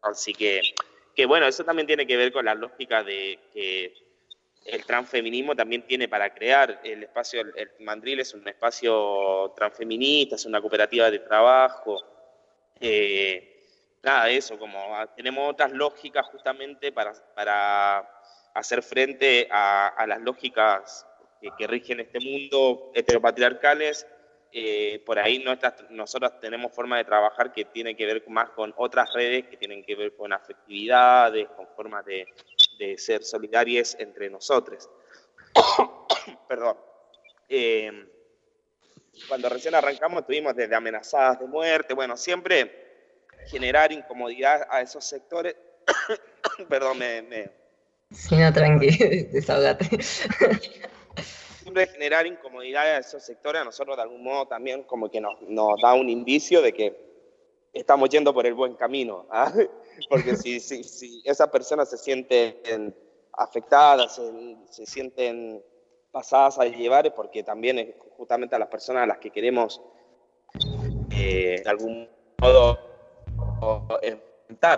Así 0.00 0.32
que, 0.32 0.62
que 1.14 1.26
bueno, 1.26 1.46
eso 1.46 1.62
también 1.62 1.86
tiene 1.86 2.06
que 2.06 2.16
ver 2.16 2.32
con 2.32 2.46
la 2.46 2.54
lógica 2.54 3.02
de 3.04 3.38
que 3.52 3.92
el 4.64 4.86
transfeminismo 4.86 5.54
también 5.54 5.82
tiene 5.82 6.08
para 6.08 6.32
crear 6.32 6.80
el 6.84 7.02
espacio, 7.02 7.42
el 7.42 7.70
Mandril 7.80 8.20
es 8.20 8.32
un 8.32 8.48
espacio 8.48 9.52
transfeminista, 9.54 10.36
es 10.36 10.46
una 10.46 10.62
cooperativa 10.62 11.10
de 11.10 11.18
trabajo. 11.18 12.02
Eh, 12.80 13.53
nada 14.04 14.26
de 14.26 14.36
eso, 14.36 14.58
como 14.58 14.78
ah, 14.96 15.06
tenemos 15.14 15.50
otras 15.50 15.72
lógicas 15.72 16.26
justamente 16.26 16.92
para, 16.92 17.12
para 17.34 18.08
hacer 18.54 18.82
frente 18.82 19.48
a, 19.50 20.04
las 20.06 20.20
lógicas 20.20 21.06
que, 21.58 21.66
rigen 21.66 22.00
este 22.00 22.20
mundo 22.20 22.92
heteropatriarcales. 22.94 24.06
Eh, 24.56 25.02
por 25.04 25.18
ahí 25.18 25.44
nosotros 25.90 26.38
tenemos 26.40 26.72
forma 26.72 26.98
de 26.98 27.04
trabajar 27.04 27.52
que 27.52 27.64
tiene 27.64 27.96
que 27.96 28.06
ver 28.06 28.24
más 28.28 28.50
con 28.50 28.72
otras 28.76 29.12
redes, 29.12 29.48
que 29.48 29.56
tienen 29.56 29.84
que 29.84 29.96
ver 29.96 30.14
con 30.14 30.32
afectividades, 30.32 31.48
con 31.56 31.66
formas 31.74 32.04
de, 32.04 32.26
de 32.78 32.96
ser 32.96 33.24
solidarias 33.24 33.96
entre 33.98 34.30
nosotros. 34.30 34.88
Perdón. 36.48 36.76
Eh, 37.48 38.08
cuando 39.28 39.48
recién 39.48 39.74
arrancamos 39.74 40.26
tuvimos 40.26 40.54
desde 40.54 40.74
amenazadas 40.74 41.40
de 41.40 41.46
muerte, 41.46 41.94
bueno, 41.94 42.16
siempre 42.16 42.83
generar 43.46 43.92
incomodidad 43.92 44.66
a 44.70 44.80
esos 44.80 45.04
sectores. 45.04 45.56
Perdón, 46.68 46.98
me, 46.98 47.22
me... 47.22 47.50
Sí, 48.10 48.36
no, 48.36 48.52
tranqui, 48.52 48.88
desahogate. 49.32 50.02
Siempre 51.62 51.86
generar 51.92 52.26
incomodidad 52.26 52.84
a 52.84 52.98
esos 52.98 53.24
sectores 53.24 53.62
a 53.62 53.64
nosotros 53.64 53.96
de 53.96 54.02
algún 54.02 54.22
modo 54.22 54.46
también 54.46 54.84
como 54.84 55.10
que 55.10 55.20
nos, 55.20 55.40
nos 55.42 55.80
da 55.82 55.94
un 55.94 56.08
indicio 56.08 56.62
de 56.62 56.72
que 56.72 57.04
estamos 57.72 58.08
yendo 58.08 58.32
por 58.32 58.46
el 58.46 58.54
buen 58.54 58.74
camino. 58.74 59.26
¿ah? 59.30 59.52
Porque 60.08 60.36
si, 60.36 60.60
si, 60.60 60.84
si, 60.84 61.22
esas 61.24 61.48
personas 61.48 61.90
se 61.90 61.98
sienten 61.98 62.94
afectadas, 63.32 64.14
se, 64.14 64.56
se, 64.70 64.86
sienten 64.86 65.62
pasadas 66.12 66.58
a 66.58 66.66
llevar, 66.66 67.06
es 67.06 67.12
porque 67.12 67.42
también 67.42 67.78
es 67.80 67.88
justamente 68.16 68.54
a 68.54 68.58
las 68.60 68.68
personas 68.68 69.02
a 69.02 69.06
las 69.06 69.18
que 69.18 69.30
queremos 69.30 69.80
eh, 71.10 71.60
de 71.62 71.68
algún 71.70 72.08
modo 72.38 72.93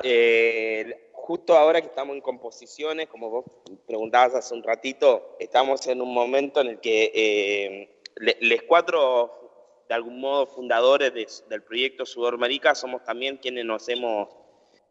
eh, 0.02 1.10
justo 1.12 1.56
ahora 1.56 1.80
que 1.80 1.88
estamos 1.88 2.14
en 2.14 2.20
composiciones, 2.20 3.08
como 3.08 3.30
vos 3.30 3.44
preguntabas 3.86 4.34
hace 4.34 4.54
un 4.54 4.62
ratito, 4.62 5.36
estamos 5.40 5.86
en 5.88 6.00
un 6.00 6.14
momento 6.14 6.60
en 6.60 6.68
el 6.68 6.80
que 6.80 7.10
eh, 7.14 8.00
les 8.40 8.62
cuatro, 8.62 9.84
de 9.88 9.94
algún 9.94 10.20
modo, 10.20 10.46
fundadores 10.46 11.44
del 11.48 11.62
proyecto 11.62 12.06
Sudor 12.06 12.38
Marica, 12.38 12.74
somos 12.74 13.02
también 13.04 13.38
quienes 13.38 13.64
nos 13.64 13.88
hemos 13.88 14.28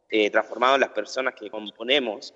eh, 0.09 0.29
transformado 0.29 0.75
en 0.75 0.81
las 0.81 0.91
personas 0.91 1.33
que 1.35 1.49
componemos. 1.49 2.33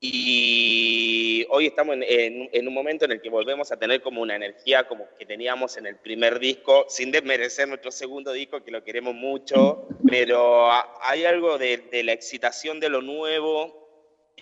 Y 0.00 1.19
hoy 1.48 1.66
estamos 1.66 1.96
en, 2.00 2.68
un 2.68 2.74
momento 2.74 3.04
en 3.04 3.12
el 3.12 3.20
que 3.20 3.30
volvemos 3.30 3.72
a 3.72 3.78
tener 3.78 4.02
como 4.02 4.20
una 4.20 4.36
energía 4.36 4.86
como 4.86 5.08
que 5.18 5.26
teníamos 5.26 5.76
en 5.76 5.86
el 5.86 5.96
primer 5.96 6.38
disco, 6.38 6.86
sin 6.88 7.10
desmerecer 7.10 7.68
nuestro 7.68 7.90
segundo 7.90 8.32
disco, 8.32 8.62
que 8.62 8.70
lo 8.70 8.84
queremos 8.84 9.14
mucho, 9.14 9.88
pero 10.08 10.68
hay 11.02 11.24
algo 11.24 11.58
de, 11.58 12.02
la 12.04 12.12
excitación 12.12 12.80
de 12.80 12.88
lo 12.88 13.02
nuevo 13.02 13.88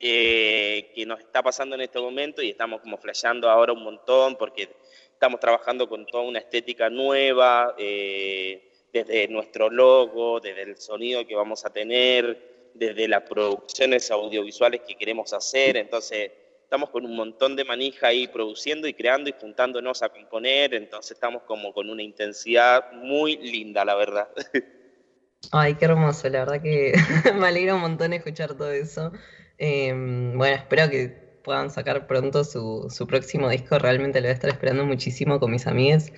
eh, 0.01 0.93
que 0.95 1.07
nos 1.07 1.21
está 1.21 1.43
pasando 1.43 1.75
en 1.75 1.83
este 1.83 2.01
momento 2.01 2.43
y 2.43 2.51
estamos 2.51 2.81
como 2.81 2.99
flasheando 2.99 3.51
ahora 3.51 3.73
un 3.73 3.83
montón 3.83 4.37
porque 4.37 4.69
estamos 5.13 5.41
trabajando 5.41 5.89
con 5.89 6.07
toda 6.07 6.25
una 6.25 6.39
estética 6.39 6.89
nueva, 6.89 7.75
eh, 7.79 8.69
desde 8.93 9.29
nuestro 9.29 9.71
logo, 9.71 10.41
desde 10.41 10.63
el 10.63 10.77
sonido 10.77 11.27
que 11.27 11.35
vamos 11.35 11.65
a 11.65 11.71
tener 11.71 12.71
desde 12.75 13.09
las 13.09 13.23
producciones 13.23 14.11
audiovisuales 14.11 14.83
que 14.87 14.95
queremos 14.95 15.33
hacer, 15.33 15.77
entonces 15.77 16.31
estamos 16.69 16.91
con 16.91 17.07
un 17.07 17.17
montón 17.17 17.57
de 17.57 17.65
manija 17.65 18.09
ahí 18.09 18.29
produciendo 18.29 18.87
y 18.87 18.93
creando 18.93 19.31
y 19.31 19.35
juntándonos 19.41 20.03
a 20.03 20.11
componer, 20.11 20.75
entonces 20.75 21.13
estamos 21.13 21.45
como 21.45 21.73
con 21.73 21.89
una 21.89 22.03
intensidad 22.03 22.93
muy 22.93 23.39
linda, 23.39 23.87
la 23.87 23.95
verdad. 23.95 24.29
Ay, 25.51 25.77
qué 25.77 25.87
hermoso, 25.87 26.29
la 26.29 26.41
verdad 26.41 26.61
que 26.61 26.93
me 27.35 27.47
alegra 27.47 27.75
un 27.75 27.81
montón 27.81 28.13
escuchar 28.13 28.55
todo 28.55 28.71
eso. 28.71 29.13
Em, 29.57 30.37
bueno, 30.37 30.57
espero 30.57 30.91
que 30.91 31.09
puedan 31.43 31.71
sacar 31.71 32.07
pronto 32.07 32.45
su, 32.45 32.87
su 32.91 33.07
próximo 33.07 33.49
disco, 33.49 33.79
realmente 33.79 34.21
lo 34.21 34.27
voy 34.27 34.33
a 34.33 34.35
estar 34.35 34.51
esperando 34.51 34.85
muchísimo 34.85 35.41
con 35.41 35.51
mis 35.51 35.67
amigas. 35.67 36.13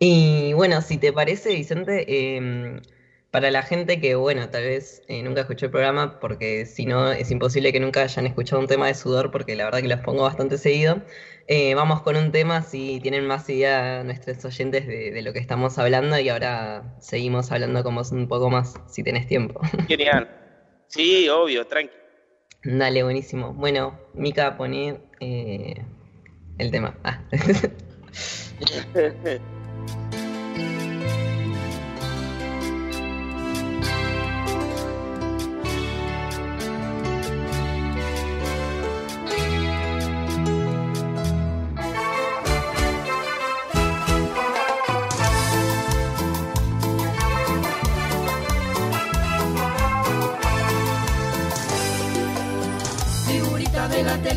Y 0.00 0.54
bueno, 0.54 0.82
si 0.82 0.98
te 0.98 1.12
parece, 1.12 1.54
Vicente, 1.54 2.04
eh, 2.08 2.80
para 3.34 3.50
la 3.50 3.62
gente 3.62 4.00
que, 4.00 4.14
bueno, 4.14 4.48
tal 4.48 4.62
vez 4.62 5.02
eh, 5.08 5.20
nunca 5.24 5.40
escuchó 5.40 5.66
el 5.66 5.72
programa, 5.72 6.20
porque 6.20 6.66
si 6.66 6.86
no 6.86 7.10
es 7.10 7.32
imposible 7.32 7.72
que 7.72 7.80
nunca 7.80 8.02
hayan 8.02 8.28
escuchado 8.28 8.62
un 8.62 8.68
tema 8.68 8.86
de 8.86 8.94
sudor, 8.94 9.32
porque 9.32 9.56
la 9.56 9.64
verdad 9.64 9.80
que 9.80 9.88
los 9.88 9.98
pongo 10.02 10.22
bastante 10.22 10.56
seguido. 10.56 11.02
Eh, 11.48 11.74
vamos 11.74 12.00
con 12.02 12.14
un 12.14 12.30
tema 12.30 12.62
si 12.62 13.00
tienen 13.00 13.26
más 13.26 13.50
idea 13.50 14.04
nuestros 14.04 14.44
oyentes 14.44 14.86
de, 14.86 15.20
lo 15.20 15.32
que 15.32 15.40
estamos 15.40 15.78
hablando 15.78 16.16
y 16.16 16.28
ahora 16.28 16.94
seguimos 17.00 17.50
hablando 17.50 17.82
como 17.82 18.02
un 18.08 18.28
poco 18.28 18.50
más, 18.50 18.74
si 18.86 19.02
tenés 19.02 19.26
tiempo. 19.26 19.60
Genial. 19.88 20.30
Sí, 20.86 21.28
obvio, 21.28 21.66
tranqui. 21.66 21.92
Dale, 22.62 23.02
buenísimo. 23.02 23.52
Bueno, 23.52 23.98
Mica, 24.14 24.56
poné 24.56 25.00
eh, 25.18 25.82
el 26.58 26.70
tema. 26.70 26.96
Ah. 27.02 27.20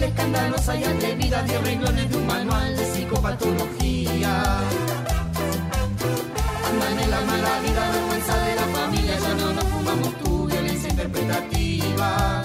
escandalosa 0.05 0.75
y 0.75 0.83
atrevida 0.83 1.43
de 1.43 1.57
renglones 1.59 2.09
de 2.09 2.17
un 2.17 2.27
manual 2.27 2.77
de 2.77 2.85
psicopatología. 2.85 4.43
Andan 6.69 6.99
en 6.99 7.11
la 7.11 7.21
mala 7.21 7.59
vida, 7.61 7.91
vergüenza 7.91 8.37
de 8.37 8.55
la 8.55 8.67
familia, 8.77 9.19
ya 9.19 9.33
no 9.35 9.53
nos 9.53 9.63
fumamos 9.65 10.17
tu 10.23 10.47
violencia 10.47 10.89
interpretativa. 10.89 12.43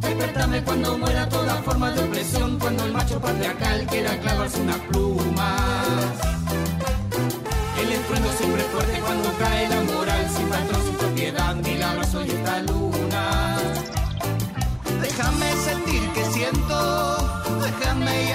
Despertame 0.00 0.62
cuando 0.64 0.98
muera 0.98 1.28
toda 1.28 1.54
forma 1.62 1.90
de 1.92 2.04
opresión, 2.04 2.58
cuando 2.58 2.84
el 2.84 2.92
macho 2.92 3.20
patriarcal 3.20 3.86
quiera 3.86 4.18
clavarse 4.18 4.60
unas 4.60 4.78
plumas. 4.90 6.12
El 7.80 7.92
estruendo 7.92 8.32
siempre 8.32 8.62
fuerte 8.62 9.00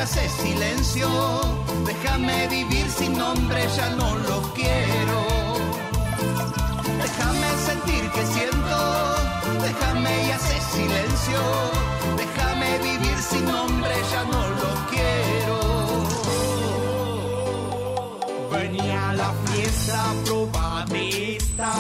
déjame 0.07 0.23
y 0.23 0.29
hace 0.29 0.29
silencio, 0.41 1.09
déjame 1.85 2.47
vivir 2.47 2.89
sin 2.89 3.17
nombre, 3.17 3.67
ya 3.75 3.89
no 3.89 4.15
lo 4.15 4.41
quiero. 4.53 5.19
Déjame 7.01 7.47
sentir 7.65 8.11
que 8.11 8.25
siento, 8.25 8.79
déjame 9.61 10.27
y 10.27 10.31
hace 10.31 10.61
silencio, 10.75 11.39
déjame 12.17 12.77
vivir 12.79 13.17
sin 13.17 13.45
nombre, 13.45 13.95
ya 14.11 14.23
no 14.23 14.47
lo 14.61 14.71
quiero. 14.91 15.57
Venía 18.51 19.09
a 19.09 19.13
la 19.13 19.33
fiesta, 19.45 20.13
proba 20.25 20.85
de 20.89 21.37
esta 21.37 21.71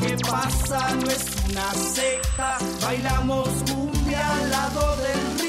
que 0.00 0.16
pasa, 0.28 0.94
no 1.00 1.10
es 1.10 1.24
una 1.48 1.72
secta. 1.74 2.58
Bailamos 2.82 3.48
cumbia 3.70 4.36
al 4.36 4.50
lado 4.50 4.96
del 4.96 5.38
río, 5.40 5.47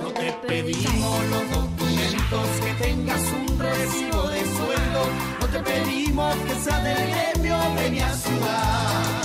No 0.00 0.08
te 0.08 0.32
pedimos 0.48 1.24
los 1.26 1.50
documentos, 1.50 2.48
que 2.64 2.72
tengas 2.82 3.20
un 3.20 3.58
recibo 3.58 4.28
de 4.28 4.40
sueldo. 4.40 5.02
No 5.40 5.46
te 5.48 5.58
pedimos 5.60 6.34
que 6.34 6.54
sea 6.54 6.80
del 6.80 7.10
gremio, 7.10 7.58
venía 7.74 8.06
a 8.06 8.16
sudar. 8.16 9.15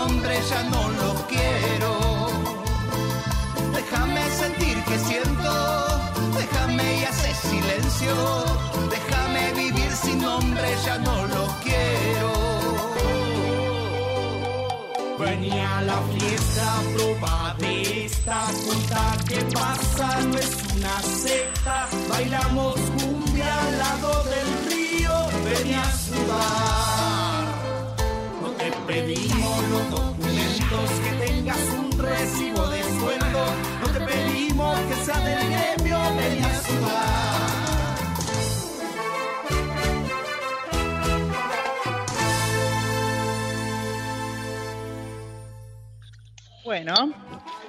Nombre, 0.00 0.34
ya 0.50 0.62
no 0.74 0.82
lo 1.00 1.10
quiero. 1.32 1.92
Déjame 3.78 4.22
sentir 4.42 4.76
que 4.88 4.96
siento, 5.08 5.52
déjame 6.40 6.86
y 7.00 7.04
hace 7.10 7.30
silencio, 7.48 8.14
déjame 8.94 9.42
vivir 9.62 9.92
sin 10.04 10.18
nombre, 10.22 10.68
ya 10.86 10.96
no 10.98 11.16
lo 11.34 11.44
quiero. 11.66 12.30
Venía 15.18 15.78
a 15.78 15.82
la 15.82 16.00
fiesta, 16.14 16.66
proba 16.94 17.54
de 17.58 18.06
esta 18.06 18.40
junta 18.62 19.02
que 19.28 19.40
pasa, 19.58 20.08
no 20.28 20.36
es 20.38 20.52
una 20.76 20.96
secta. 21.24 21.76
Bailamos 22.08 22.76
cumbia 22.98 23.52
al 23.66 23.78
lado 23.84 24.12
del 24.32 24.48
río, 24.70 25.14
venía 25.50 25.82
a 25.82 25.92
sudar. 26.06 27.42
No 28.42 28.48
te 28.58 28.68
pedimos 28.86 29.29
Bueno, 46.70 46.94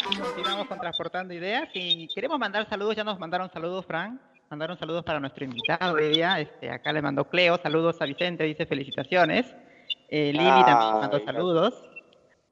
continuamos 0.05 0.67
con 0.67 0.79
Transportando 0.79 1.33
Ideas 1.33 1.67
y 1.73 2.07
queremos 2.09 2.37
mandar 2.37 2.69
saludos, 2.69 2.95
ya 2.95 3.03
nos 3.03 3.17
mandaron 3.17 3.49
saludos, 3.49 3.83
Fran, 3.87 4.21
mandaron 4.47 4.77
saludos 4.77 5.03
para 5.03 5.19
nuestro 5.19 5.43
invitado 5.43 5.95
día, 5.95 6.39
este, 6.39 6.69
acá 6.69 6.93
le 6.93 7.01
mandó 7.01 7.27
Cleo, 7.27 7.57
saludos 7.63 7.99
a 7.99 8.05
Vicente, 8.05 8.43
dice 8.43 8.67
felicitaciones, 8.67 9.55
eh, 10.07 10.31
Lili 10.31 10.63
también 10.65 10.99
mandó 10.99 11.19
saludos, 11.25 11.83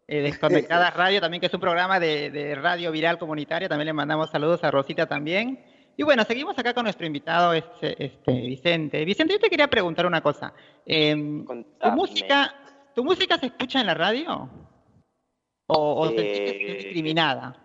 eh, 0.07 0.21
Desconectada 0.21 0.89
Radio 0.97 1.21
también, 1.21 1.39
que 1.39 1.45
es 1.45 1.53
un 1.53 1.61
programa 1.61 1.99
de, 1.99 2.31
de 2.31 2.55
radio 2.55 2.91
viral 2.91 3.19
comunitaria, 3.19 3.69
también 3.69 3.85
le 3.85 3.93
mandamos 3.93 4.31
saludos 4.31 4.63
a 4.63 4.71
Rosita 4.71 5.05
también. 5.05 5.63
Y 5.97 6.01
bueno, 6.01 6.23
seguimos 6.23 6.57
acá 6.57 6.73
con 6.73 6.85
nuestro 6.85 7.05
invitado, 7.05 7.53
este, 7.53 8.03
este, 8.03 8.31
Vicente. 8.31 9.05
Vicente, 9.05 9.33
yo 9.33 9.39
te 9.39 9.51
quería 9.51 9.67
preguntar 9.67 10.07
una 10.07 10.21
cosa. 10.21 10.51
Em, 10.83 11.45
¿tu, 11.45 11.91
música, 11.91 12.55
¿Tu 12.95 13.03
música 13.03 13.37
se 13.37 13.45
escucha 13.45 13.81
en 13.81 13.85
la 13.85 13.93
radio? 13.93 14.49
¿O, 15.71 16.09
Eh, 16.15 16.75
discriminada? 16.79 17.55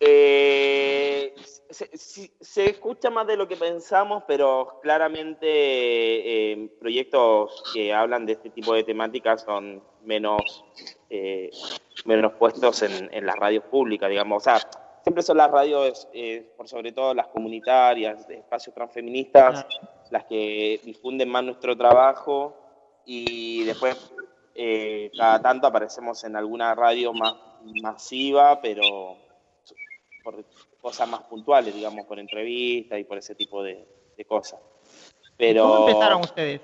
Eh, 0.00 1.34
se, 1.70 1.96
se- 1.96 2.30
se 2.40 2.70
escucha 2.70 3.10
más 3.10 3.26
de 3.26 3.36
lo 3.36 3.48
que 3.48 3.56
pensamos, 3.56 4.22
pero 4.26 4.78
claramente 4.82 5.46
eh, 6.52 6.68
proyectos 6.80 7.62
que 7.72 7.92
hablan 7.92 8.26
de 8.26 8.32
este 8.34 8.50
tipo 8.50 8.74
de 8.74 8.84
temáticas 8.84 9.42
son 9.42 9.82
menos, 10.04 10.64
menos 12.04 12.32
puestos 12.34 12.82
en, 12.82 13.08
en 13.12 13.26
las 13.26 13.36
radios 13.36 13.64
públicas, 13.64 14.08
digamos. 14.10 14.42
O 14.42 14.44
sea, 14.44 14.58
siempre 15.02 15.22
son 15.22 15.36
las 15.38 15.50
radios, 15.50 16.08
eh, 16.12 16.52
por 16.56 16.68
sobre 16.68 16.92
todo 16.92 17.14
las 17.14 17.28
comunitarias, 17.28 18.26
de 18.28 18.36
espacios 18.36 18.74
transfeministas, 18.74 19.66
las 20.10 20.24
que 20.24 20.80
difunden 20.84 21.28
más 21.28 21.44
nuestro 21.44 21.76
trabajo 21.76 22.56
y 23.04 23.64
después 23.64 24.12
eh, 24.60 25.10
cada 25.16 25.40
tanto 25.40 25.66
aparecemos 25.68 26.22
en 26.24 26.34
alguna 26.36 26.74
radio 26.74 27.12
más 27.12 27.34
masiva, 27.80 28.60
pero 28.60 29.16
por 30.24 30.44
cosas 30.80 31.08
más 31.08 31.22
puntuales, 31.22 31.72
digamos, 31.74 32.06
por 32.06 32.18
entrevistas 32.18 32.98
y 32.98 33.04
por 33.04 33.18
ese 33.18 33.34
tipo 33.36 33.62
de, 33.62 33.86
de 34.16 34.24
cosas. 34.24 34.58
Pero 35.36 35.62
¿Cómo 35.62 35.86
empezaron 35.88 36.20
ustedes? 36.22 36.60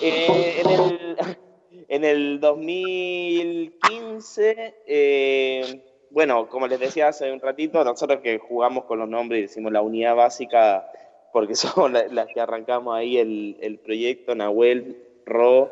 eh, 0.00 0.62
en, 0.64 0.70
el, 0.70 1.16
en 1.88 2.04
el 2.04 2.40
2015, 2.40 4.74
eh, 4.86 5.80
bueno, 6.10 6.48
como 6.48 6.66
les 6.66 6.80
decía 6.80 7.08
hace 7.08 7.30
un 7.32 7.40
ratito, 7.40 7.82
nosotros 7.84 8.20
que 8.20 8.38
jugamos 8.38 8.84
con 8.84 8.98
los 8.98 9.08
nombres 9.08 9.38
y 9.38 9.42
decimos 9.42 9.72
la 9.72 9.82
unidad 9.82 10.16
básica, 10.16 10.90
porque 11.32 11.54
somos 11.54 11.90
la- 11.92 12.08
las 12.08 12.26
que 12.28 12.40
arrancamos 12.40 12.96
ahí 12.96 13.18
el, 13.18 13.56
el 13.60 13.78
proyecto, 13.78 14.34
Nahuel, 14.34 14.96
Ro, 15.26 15.70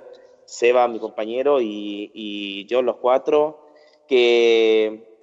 Seba, 0.49 0.89
mi 0.89 0.99
compañero, 0.99 1.61
y, 1.61 2.65
yo, 2.71 2.81
los 2.81 2.97
cuatro, 2.97 3.67
que 4.07 5.19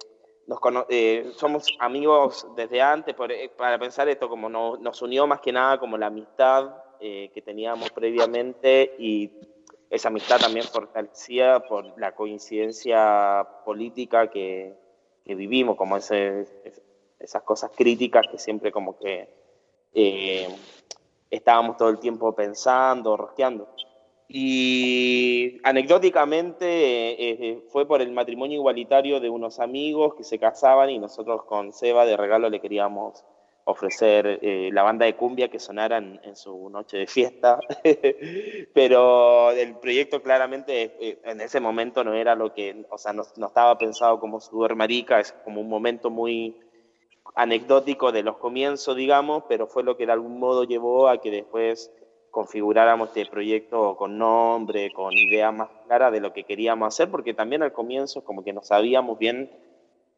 nos 0.46 0.60
eh, 0.88 1.32
somos 1.34 1.66
amigos 1.80 2.46
desde 2.54 2.80
antes, 2.80 3.12
por- 3.16 3.32
eh, 3.32 3.48
para 3.48 3.76
pensar 3.76 4.08
esto, 4.08 4.28
como 4.28 4.48
no- 4.48 4.76
nos 4.76 5.02
unió 5.02 5.26
más 5.26 5.40
que 5.40 5.50
nada 5.50 5.78
como 5.80 5.98
la 5.98 6.06
amistad 6.06 6.70
eh, 7.00 7.30
que 7.34 7.42
teníamos 7.42 7.90
previamente 7.90 8.94
y 9.00 9.32
esa 9.90 10.08
amistad 10.08 10.38
también 10.40 10.64
fortalecida 10.64 11.58
por 11.66 11.98
la 11.98 12.14
coincidencia 12.14 13.46
política 13.64 14.30
que, 14.30 14.74
vivimos, 15.24 15.76
como 15.76 15.96
ese- 15.96 16.42
es- 16.64 16.80
esas 17.18 17.42
cosas 17.42 17.72
críticas 17.76 18.26
que 18.30 18.38
siempre 18.38 18.70
como 18.70 18.96
que 18.96 19.28
eh, 19.92 20.46
estábamos 21.30 21.76
todo 21.76 21.88
el 21.88 21.98
tiempo 21.98 22.32
pensando, 22.32 23.16
rosqueando. 23.16 23.68
Y 24.28 25.60
anecdóticamente 25.62 26.66
eh, 26.66 27.16
eh, 27.40 27.62
fue 27.68 27.86
por 27.86 28.02
el 28.02 28.10
matrimonio 28.10 28.56
igualitario 28.56 29.20
de 29.20 29.30
unos 29.30 29.60
amigos 29.60 30.14
que 30.16 30.24
se 30.24 30.38
casaban 30.38 30.90
y 30.90 30.98
nosotros 30.98 31.44
con 31.44 31.72
Seba 31.72 32.04
de 32.04 32.16
regalo 32.16 32.50
le 32.50 32.60
queríamos 32.60 33.24
ofrecer 33.68 34.40
eh, 34.42 34.70
la 34.72 34.82
banda 34.82 35.06
de 35.06 35.14
cumbia 35.14 35.48
que 35.48 35.58
sonara 35.60 35.98
en, 35.98 36.36
su 36.36 36.68
noche 36.70 36.98
de 36.98 37.06
fiesta. 37.06 37.60
Pero 38.74 39.52
el 39.52 39.76
proyecto 39.76 40.22
claramente 40.22 41.18
en 41.24 41.40
ese 41.40 41.60
momento 41.60 42.02
no 42.02 42.14
era 42.14 42.34
lo 42.34 42.52
que, 42.52 42.84
o 42.90 42.98
sea, 42.98 43.12
no, 43.12 43.22
estaba 43.22 43.78
pensado 43.78 44.18
como 44.18 44.40
Sudor 44.40 44.74
Marica, 44.74 45.20
es 45.20 45.32
como 45.44 45.60
un 45.60 45.68
momento 45.68 46.10
muy 46.10 46.56
anecdótico 47.34 48.12
de 48.12 48.22
los 48.22 48.38
comienzos, 48.38 48.96
digamos, 48.96 49.44
pero 49.48 49.66
fue 49.66 49.82
lo 49.82 49.96
que 49.96 50.06
de 50.06 50.12
algún 50.12 50.38
modo 50.38 50.64
llevó 50.64 51.08
a 51.08 51.20
que 51.20 51.30
después 51.30 51.92
configuráramos 52.36 53.08
este 53.08 53.24
proyecto 53.24 53.96
con 53.96 54.18
nombre, 54.18 54.92
con 54.92 55.10
idea 55.16 55.50
más 55.52 55.70
clara 55.86 56.10
de 56.10 56.20
lo 56.20 56.34
que 56.34 56.44
queríamos 56.44 56.88
hacer, 56.88 57.10
porque 57.10 57.32
también 57.32 57.62
al 57.62 57.72
comienzo 57.72 58.22
como 58.24 58.44
que 58.44 58.52
no 58.52 58.62
sabíamos 58.62 59.18
bien 59.18 59.50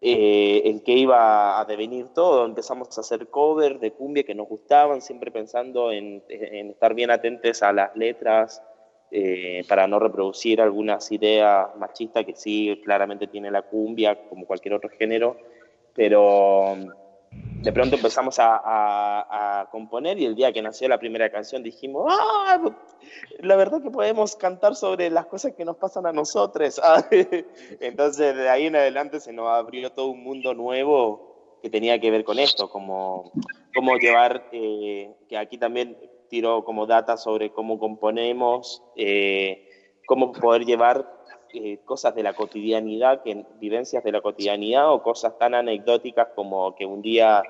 eh, 0.00 0.62
en 0.64 0.80
qué 0.80 0.94
iba 0.94 1.60
a 1.60 1.64
devenir 1.64 2.08
todo. 2.08 2.44
Empezamos 2.44 2.98
a 2.98 3.02
hacer 3.02 3.28
covers 3.28 3.80
de 3.80 3.92
cumbia 3.92 4.24
que 4.24 4.34
nos 4.34 4.48
gustaban, 4.48 5.00
siempre 5.00 5.30
pensando 5.30 5.92
en, 5.92 6.24
en 6.28 6.70
estar 6.70 6.92
bien 6.92 7.12
atentos 7.12 7.62
a 7.62 7.72
las 7.72 7.94
letras, 7.94 8.64
eh, 9.12 9.62
para 9.68 9.86
no 9.86 10.00
reproducir 10.00 10.60
algunas 10.60 11.12
ideas 11.12 11.68
machistas 11.76 12.24
que 12.24 12.34
sí 12.34 12.80
claramente 12.84 13.28
tiene 13.28 13.48
la 13.48 13.62
cumbia, 13.62 14.28
como 14.28 14.44
cualquier 14.44 14.74
otro 14.74 14.90
género, 14.90 15.36
pero 15.94 16.74
de 17.30 17.72
pronto 17.72 17.96
empezamos 17.96 18.36
a, 18.38 19.68
componer 19.70 20.18
y 20.18 20.24
el 20.24 20.34
día 20.34 20.52
que 20.52 20.62
nació 20.62 20.88
la 20.88 20.98
primera 20.98 21.30
canción 21.30 21.62
dijimos, 21.62 22.06
ah, 22.08 22.58
la 23.40 23.56
verdad 23.56 23.82
que 23.82 23.90
podemos 23.90 24.36
cantar 24.36 24.74
sobre 24.74 25.10
las 25.10 25.26
cosas 25.26 25.52
que 25.54 25.64
nos 25.64 25.76
pasan 25.76 26.06
a 26.06 26.12
nosotros. 26.12 26.80
Entonces 27.80 28.36
de 28.36 28.48
ahí 28.48 28.66
en 28.66 28.76
adelante 28.76 29.20
se 29.20 29.32
nos 29.32 29.48
abrió 29.48 29.92
todo 29.92 30.08
un 30.08 30.22
mundo 30.22 30.54
nuevo 30.54 31.58
que 31.62 31.68
tenía 31.68 32.00
que 32.00 32.10
ver 32.10 32.24
con 32.24 32.38
esto, 32.38 32.70
como 32.70 33.32
cómo 33.74 33.96
llevar, 33.96 34.48
eh, 34.52 35.14
que 35.28 35.36
aquí 35.36 35.58
también 35.58 35.98
tiró 36.28 36.64
como 36.64 36.86
data 36.86 37.16
sobre 37.16 37.52
cómo 37.52 37.78
componemos, 37.78 38.82
eh, 38.96 39.68
cómo 40.06 40.32
poder 40.32 40.64
llevar 40.64 41.17
eh, 41.54 41.78
cosas 41.84 42.14
de 42.14 42.22
la 42.22 42.34
cotidianidad, 42.34 43.22
que, 43.22 43.44
vivencias 43.58 44.04
de 44.04 44.12
la 44.12 44.20
cotidianidad 44.20 44.92
o 44.92 45.02
cosas 45.02 45.38
tan 45.38 45.54
anecdóticas 45.54 46.28
como 46.34 46.74
que 46.74 46.84
un 46.84 47.00
día 47.00 47.42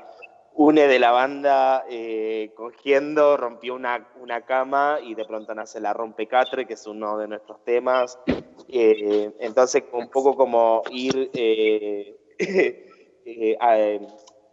une 0.55 0.87
de 0.87 0.99
la 0.99 1.11
banda 1.11 1.85
eh, 1.89 2.53
cogiendo, 2.57 3.37
rompió 3.37 3.75
una, 3.75 4.09
una, 4.21 4.45
cama 4.45 4.99
y 5.03 5.15
de 5.15 5.25
pronto 5.25 5.55
nace 5.55 5.81
la 5.81 5.93
rompecatre, 5.93 6.67
que 6.67 6.75
es 6.75 6.87
uno 6.87 7.19
de 7.19 7.29
nuestros 7.29 7.65
temas. 7.65 8.19
Eh, 8.69 9.33
entonces, 9.41 9.85
un 9.93 10.11
poco 10.11 10.37
como 10.37 10.83
ir 10.91 11.31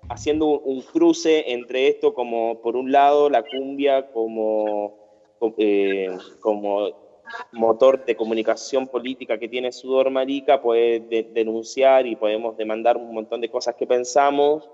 haciendo 0.10 0.46
un 0.60 0.82
cruce 0.82 1.52
entre 1.54 1.88
esto 1.88 2.14
como, 2.14 2.62
por 2.62 2.76
un 2.76 2.92
lado, 2.92 3.30
la 3.30 3.44
cumbia 3.44 4.12
como, 4.12 4.98
como 6.40 7.05
motor 7.52 8.06
de 8.06 8.16
comunicación 8.16 8.88
política 8.88 9.38
que 9.38 9.48
tiene 9.48 9.72
Sudor 9.72 10.10
Marica, 10.10 10.62
puede 10.62 11.00
denunciar 11.34 12.06
y 12.06 12.16
podemos 12.16 12.58
demandar 12.58 12.98
un 12.98 13.14
montón 13.14 13.42
de 13.42 13.50
cosas 13.50 13.76
que 13.76 13.88
pensamos, 13.88 14.70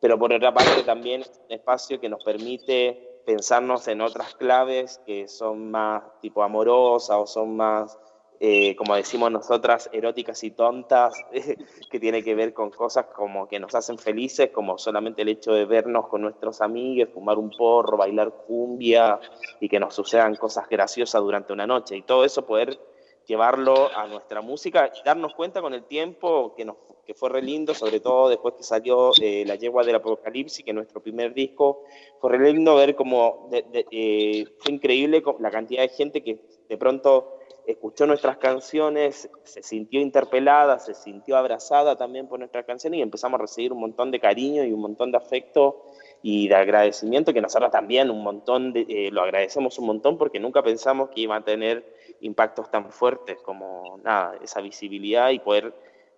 pero 0.00 0.18
por 0.18 0.32
otra 0.32 0.52
parte 0.52 0.82
también 0.82 1.22
es 1.22 1.40
un 1.48 1.52
espacio 1.52 2.00
que 2.00 2.08
nos 2.08 2.24
permite 2.24 3.20
pensarnos 3.24 3.86
en 3.88 4.00
otras 4.00 4.34
claves 4.34 5.00
que 5.06 5.28
son 5.28 5.70
más 5.70 6.02
tipo 6.20 6.42
amorosas 6.42 7.16
o 7.16 7.26
son 7.26 7.56
más 7.56 7.98
eh, 8.44 8.74
como 8.74 8.96
decimos 8.96 9.30
nosotras, 9.30 9.88
eróticas 9.92 10.42
y 10.42 10.50
tontas, 10.50 11.14
que 11.92 12.00
tiene 12.00 12.24
que 12.24 12.34
ver 12.34 12.52
con 12.52 12.70
cosas 12.70 13.06
como 13.14 13.46
que 13.46 13.60
nos 13.60 13.72
hacen 13.76 13.98
felices, 13.98 14.50
como 14.50 14.78
solamente 14.78 15.22
el 15.22 15.28
hecho 15.28 15.52
de 15.52 15.64
vernos 15.64 16.08
con 16.08 16.22
nuestros 16.22 16.60
amigos, 16.60 17.10
fumar 17.14 17.38
un 17.38 17.50
porro, 17.50 17.96
bailar 17.96 18.32
cumbia 18.44 19.20
y 19.60 19.68
que 19.68 19.78
nos 19.78 19.94
sucedan 19.94 20.34
cosas 20.34 20.68
graciosas 20.68 21.22
durante 21.22 21.52
una 21.52 21.68
noche. 21.68 21.96
Y 21.96 22.02
todo 22.02 22.24
eso 22.24 22.44
poder 22.44 22.80
llevarlo 23.28 23.96
a 23.96 24.08
nuestra 24.08 24.40
música 24.40 24.90
y 24.92 25.04
darnos 25.04 25.34
cuenta 25.34 25.62
con 25.62 25.72
el 25.72 25.84
tiempo 25.84 26.52
que, 26.56 26.64
nos, 26.64 26.78
que 27.06 27.14
fue 27.14 27.30
re 27.30 27.42
lindo, 27.42 27.74
sobre 27.74 28.00
todo 28.00 28.28
después 28.28 28.54
que 28.54 28.64
salió 28.64 29.12
eh, 29.22 29.44
La 29.46 29.54
Yegua 29.54 29.84
del 29.84 29.94
Apocalipsis, 29.94 30.64
que 30.64 30.72
es 30.72 30.74
nuestro 30.74 31.00
primer 31.00 31.32
disco, 31.32 31.84
fue 32.20 32.36
re 32.36 32.52
lindo 32.52 32.74
ver 32.74 32.96
cómo 32.96 33.48
eh, 33.52 34.46
fue 34.58 34.72
increíble 34.72 35.22
la 35.38 35.50
cantidad 35.52 35.82
de 35.82 35.90
gente 35.90 36.24
que 36.24 36.40
de 36.68 36.76
pronto 36.76 37.38
escuchó 37.66 38.06
nuestras 38.06 38.38
canciones, 38.38 39.30
se 39.44 39.62
sintió 39.62 40.00
interpelada, 40.00 40.78
se 40.78 40.94
sintió 40.94 41.36
abrazada 41.36 41.96
también 41.96 42.26
por 42.26 42.38
nuestras 42.38 42.64
canciones 42.64 42.98
y 42.98 43.02
empezamos 43.02 43.38
a 43.38 43.42
recibir 43.42 43.72
un 43.72 43.80
montón 43.80 44.10
de 44.10 44.20
cariño 44.20 44.64
y 44.64 44.72
un 44.72 44.80
montón 44.80 45.12
de 45.12 45.18
afecto 45.18 45.84
y 46.22 46.48
de 46.48 46.54
agradecimiento 46.54 47.32
que 47.32 47.40
nosotros 47.40 47.70
también 47.70 48.10
un 48.10 48.22
montón 48.22 48.72
de, 48.72 48.86
eh, 48.88 49.10
lo 49.10 49.22
agradecemos 49.22 49.78
un 49.78 49.86
montón 49.86 50.18
porque 50.18 50.40
nunca 50.40 50.62
pensamos 50.62 51.10
que 51.10 51.20
iba 51.22 51.36
a 51.36 51.44
tener 51.44 51.84
impactos 52.20 52.70
tan 52.70 52.90
fuertes 52.90 53.38
como 53.42 53.98
nada, 54.02 54.38
esa 54.42 54.60
visibilidad 54.60 55.30
y 55.30 55.38
poder 55.38 55.74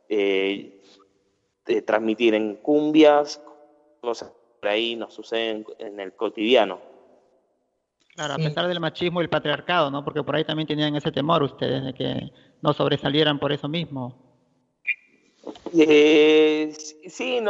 eh, 0.09 0.81
eh, 1.67 1.83
transmitir 1.83 2.35
en 2.35 2.57
cumbias 2.57 3.43
cosas 4.01 4.33
por 4.65 4.71
ahí 4.71 4.97
nos 4.97 5.13
suceden 5.13 5.67
en 5.79 6.01
el 6.01 6.15
cotidiano. 6.15 6.94
Claro, 8.15 8.35
a 8.35 8.37
pesar 8.37 8.69
del 8.69 8.79
machismo 8.79 9.21
y 9.21 9.25
el 9.25 9.31
patriarcado, 9.31 9.91
¿no? 9.91 10.05
Porque 10.05 10.23
por 10.23 10.37
ahí 10.37 10.45
también 10.45 10.69
tenían 10.69 10.95
ese 10.95 11.11
temor 11.11 11.43
ustedes 11.43 11.85
de 11.85 11.95
que 11.95 12.31
no 12.63 12.73
sobresalieran 12.73 13.39
por 13.39 13.53
eso 13.53 13.69
mismo. 13.69 14.25
Eh, 15.77 16.73
sí, 17.09 17.41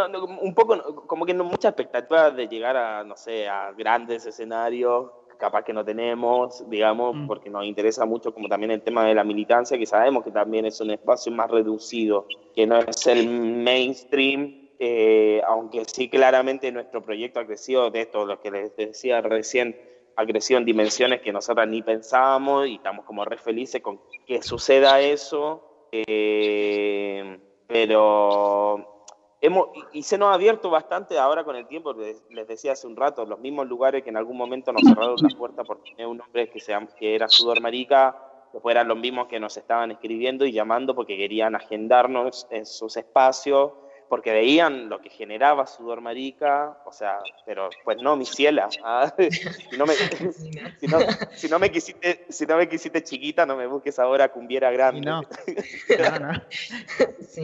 un 0.42 0.54
poco, 0.54 1.06
como 1.06 1.26
que 1.26 1.34
no 1.34 1.44
mucha 1.44 1.68
expectativa 1.68 2.30
de 2.30 2.48
llegar 2.48 2.76
a, 2.76 3.04
no 3.04 3.16
sé, 3.16 3.46
a 3.46 3.72
grandes 3.72 4.24
escenarios, 4.24 5.10
capaz 5.38 5.64
que 5.64 5.72
no 5.72 5.84
tenemos, 5.84 6.68
digamos, 6.70 7.14
mm. 7.14 7.26
porque 7.26 7.50
nos 7.50 7.64
interesa 7.64 8.06
mucho 8.06 8.32
como 8.32 8.48
también 8.48 8.70
el 8.70 8.82
tema 8.82 9.04
de 9.04 9.14
la 9.14 9.24
militancia, 9.24 9.76
que 9.76 9.86
sabemos 9.86 10.24
que 10.24 10.30
también 10.30 10.64
es 10.64 10.80
un 10.80 10.90
espacio 10.90 11.30
más 11.32 11.50
reducido, 11.50 12.26
que 12.54 12.66
no 12.66 12.78
es 12.78 13.06
el 13.06 13.28
mainstream, 13.28 14.70
eh, 14.78 15.42
aunque 15.46 15.84
sí 15.86 16.08
claramente 16.08 16.72
nuestro 16.72 17.02
proyecto 17.02 17.40
ha 17.40 17.46
crecido 17.46 17.90
de 17.90 18.02
esto, 18.02 18.24
lo 18.24 18.40
que 18.40 18.50
les 18.50 18.76
decía 18.76 19.20
recién, 19.20 19.76
ha 20.16 20.26
crecido 20.26 20.58
en 20.58 20.64
dimensiones 20.64 21.20
que 21.20 21.32
nosotros 21.32 21.66
ni 21.66 21.82
pensábamos 21.82 22.66
y 22.66 22.76
estamos 22.76 23.04
como 23.04 23.24
re 23.24 23.36
felices 23.36 23.82
con 23.82 24.00
que 24.26 24.42
suceda 24.42 25.00
eso. 25.00 25.88
Eh, 25.92 27.38
pero 27.66 29.06
hemos, 29.40 29.68
y 29.92 30.02
se 30.02 30.18
nos 30.18 30.28
ha 30.28 30.34
abierto 30.34 30.70
bastante 30.70 31.18
ahora 31.18 31.44
con 31.44 31.56
el 31.56 31.66
tiempo, 31.66 31.92
les 31.92 32.48
decía 32.48 32.72
hace 32.72 32.86
un 32.86 32.96
rato, 32.96 33.24
los 33.24 33.38
mismos 33.38 33.66
lugares 33.68 34.02
que 34.02 34.10
en 34.10 34.16
algún 34.16 34.36
momento 34.36 34.72
nos 34.72 34.82
cerraron 34.82 35.16
la 35.20 35.36
puerta 35.36 35.64
por 35.64 35.82
tener 35.82 36.06
un 36.06 36.18
nombre 36.18 36.48
que, 36.50 36.60
se, 36.60 36.74
que 36.98 37.14
era 37.14 37.28
Sudor 37.28 37.60
Marica, 37.60 38.16
después 38.52 38.74
eran 38.74 38.88
los 38.88 38.98
mismos 38.98 39.28
que 39.28 39.38
nos 39.38 39.56
estaban 39.56 39.92
escribiendo 39.92 40.44
y 40.44 40.52
llamando 40.52 40.94
porque 40.94 41.16
querían 41.16 41.54
agendarnos 41.54 42.46
en 42.50 42.66
sus 42.66 42.96
espacios 42.96 43.72
porque 44.08 44.32
veían 44.32 44.88
lo 44.88 45.00
que 45.00 45.10
generaba 45.10 45.66
Sudor 45.66 46.00
Marica, 46.00 46.78
o 46.84 46.92
sea, 46.92 47.18
pero 47.46 47.70
pues 47.84 47.98
no, 48.00 48.16
mi 48.16 48.26
ciela. 48.26 48.68
Ah, 48.84 49.12
si, 49.70 49.76
no 49.76 49.86
me, 49.86 49.94
si, 51.34 51.48
no, 51.48 51.58
me 51.58 51.70
quisiste, 51.70 52.26
si 52.28 52.46
no 52.46 52.56
me 52.56 52.68
quisiste 52.68 53.02
chiquita, 53.02 53.46
no 53.46 53.56
me 53.56 53.66
busques 53.66 53.98
ahora 53.98 54.30
cumbiera 54.30 54.70
grande. 54.70 55.00
No. 55.00 55.22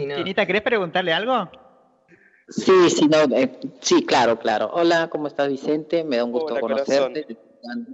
no, 0.06 0.46
¿querés 0.46 0.62
preguntarle 0.62 1.12
algo? 1.12 1.50
Sí, 2.48 2.90
sí, 2.90 3.08
no, 3.08 3.36
eh, 3.36 3.58
sí, 3.80 4.04
claro, 4.04 4.38
claro. 4.38 4.70
Hola, 4.72 5.08
¿cómo 5.08 5.28
estás, 5.28 5.48
Vicente? 5.48 6.02
Me 6.04 6.16
da 6.16 6.24
un 6.24 6.32
gusto 6.32 6.58
conocerte. 6.58 7.36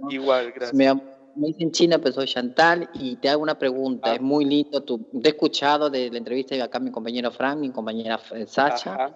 Igual, 0.09 0.51
gracias 0.51 0.73
me 0.73 1.16
dicen 1.45 1.71
China, 1.71 1.99
pero 1.99 2.13
soy 2.13 2.25
Chantal 2.25 2.89
y 2.95 3.17
te 3.17 3.29
hago 3.29 3.43
una 3.43 3.59
pregunta. 3.59 4.11
Ah. 4.11 4.15
Es 4.15 4.21
muy 4.21 4.45
lindo. 4.45 4.81
Tú, 4.83 5.07
te 5.21 5.29
he 5.29 5.31
escuchado 5.31 5.89
de 5.89 6.09
la 6.09 6.17
entrevista 6.17 6.55
de 6.55 6.63
acá 6.63 6.79
mi 6.79 6.91
compañero 6.91 7.31
Frank, 7.31 7.59
mi 7.59 7.69
compañera 7.69 8.19
Sacha. 8.47 9.15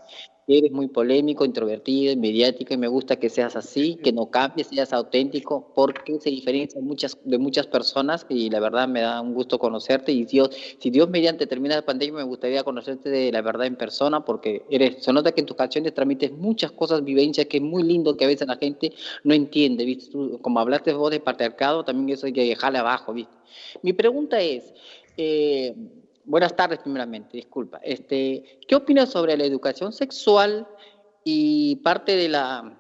Eres 0.54 0.72
muy 0.74 0.90
polémico, 0.90 1.46
introvertido, 1.46 2.14
mediático 2.18 2.74
y 2.74 2.78
me 2.78 2.90
gusta 2.90 3.16
que 3.16 3.30
seas 3.30 3.56
así, 3.56 3.96
que 4.04 4.12
no 4.12 4.30
cambies, 4.30 4.68
seas 4.68 4.92
auténtico, 4.92 5.72
porque 5.74 6.20
se 6.20 6.30
diferencia 6.30 6.82
muchas, 6.82 7.18
de 7.24 7.38
muchas 7.38 7.68
personas 7.68 8.26
y 8.28 8.50
la 8.50 8.60
verdad 8.60 8.86
me 8.86 9.00
da 9.00 9.22
un 9.22 9.34
gusto 9.34 9.58
conocerte 9.60 10.12
y 10.12 10.26
Dios, 10.26 10.50
si 10.78 10.90
Dios 10.90 11.10
mediante 11.10 11.48
termina 11.48 11.76
la 11.76 11.86
pandemia 11.86 12.18
me 12.18 12.24
gustaría 12.24 12.66
conocerte 12.66 13.10
de 13.10 13.32
la 13.32 13.42
verdad 13.42 13.66
en 13.66 13.78
persona 13.78 14.26
porque 14.26 14.64
eres, 14.70 15.02
se 15.02 15.14
nota 15.14 15.32
que 15.32 15.40
en 15.40 15.46
tus 15.46 15.56
canciones 15.56 15.94
transmites 15.94 16.34
muchas 16.34 16.74
cosas, 16.74 17.02
vivencias 17.02 17.48
que 17.48 17.58
es 17.58 17.64
muy 17.64 17.84
lindo 17.84 18.18
que 18.18 18.26
a 18.26 18.28
veces 18.28 18.46
la 18.46 18.58
gente 18.58 18.92
no 19.24 19.34
entiende, 19.34 19.86
¿viste? 19.86 20.12
como 20.42 20.60
hablaste 20.60 20.92
vos 20.92 21.12
de 21.12 21.22
patriarcado, 21.22 21.86
también 21.86 22.10
eso 22.10 22.26
hay 22.26 22.34
que 22.34 22.44
dejarle 22.44 22.80
abajo, 22.80 23.14
¿viste? 23.14 23.34
Mi 23.84 23.94
pregunta 23.94 24.42
es, 24.42 24.74
eh, 25.16 25.74
Buenas 26.24 26.56
tardes, 26.56 26.80
primeramente, 26.80 27.38
disculpa. 27.38 27.80
Este, 27.84 28.60
¿Qué 28.68 28.76
opinas 28.76 29.10
sobre 29.10 29.36
la 29.38 29.46
educación 29.46 29.92
sexual 29.92 30.68
y 31.24 31.78
parte 31.78 32.16
de 32.16 32.30
la, 32.30 32.78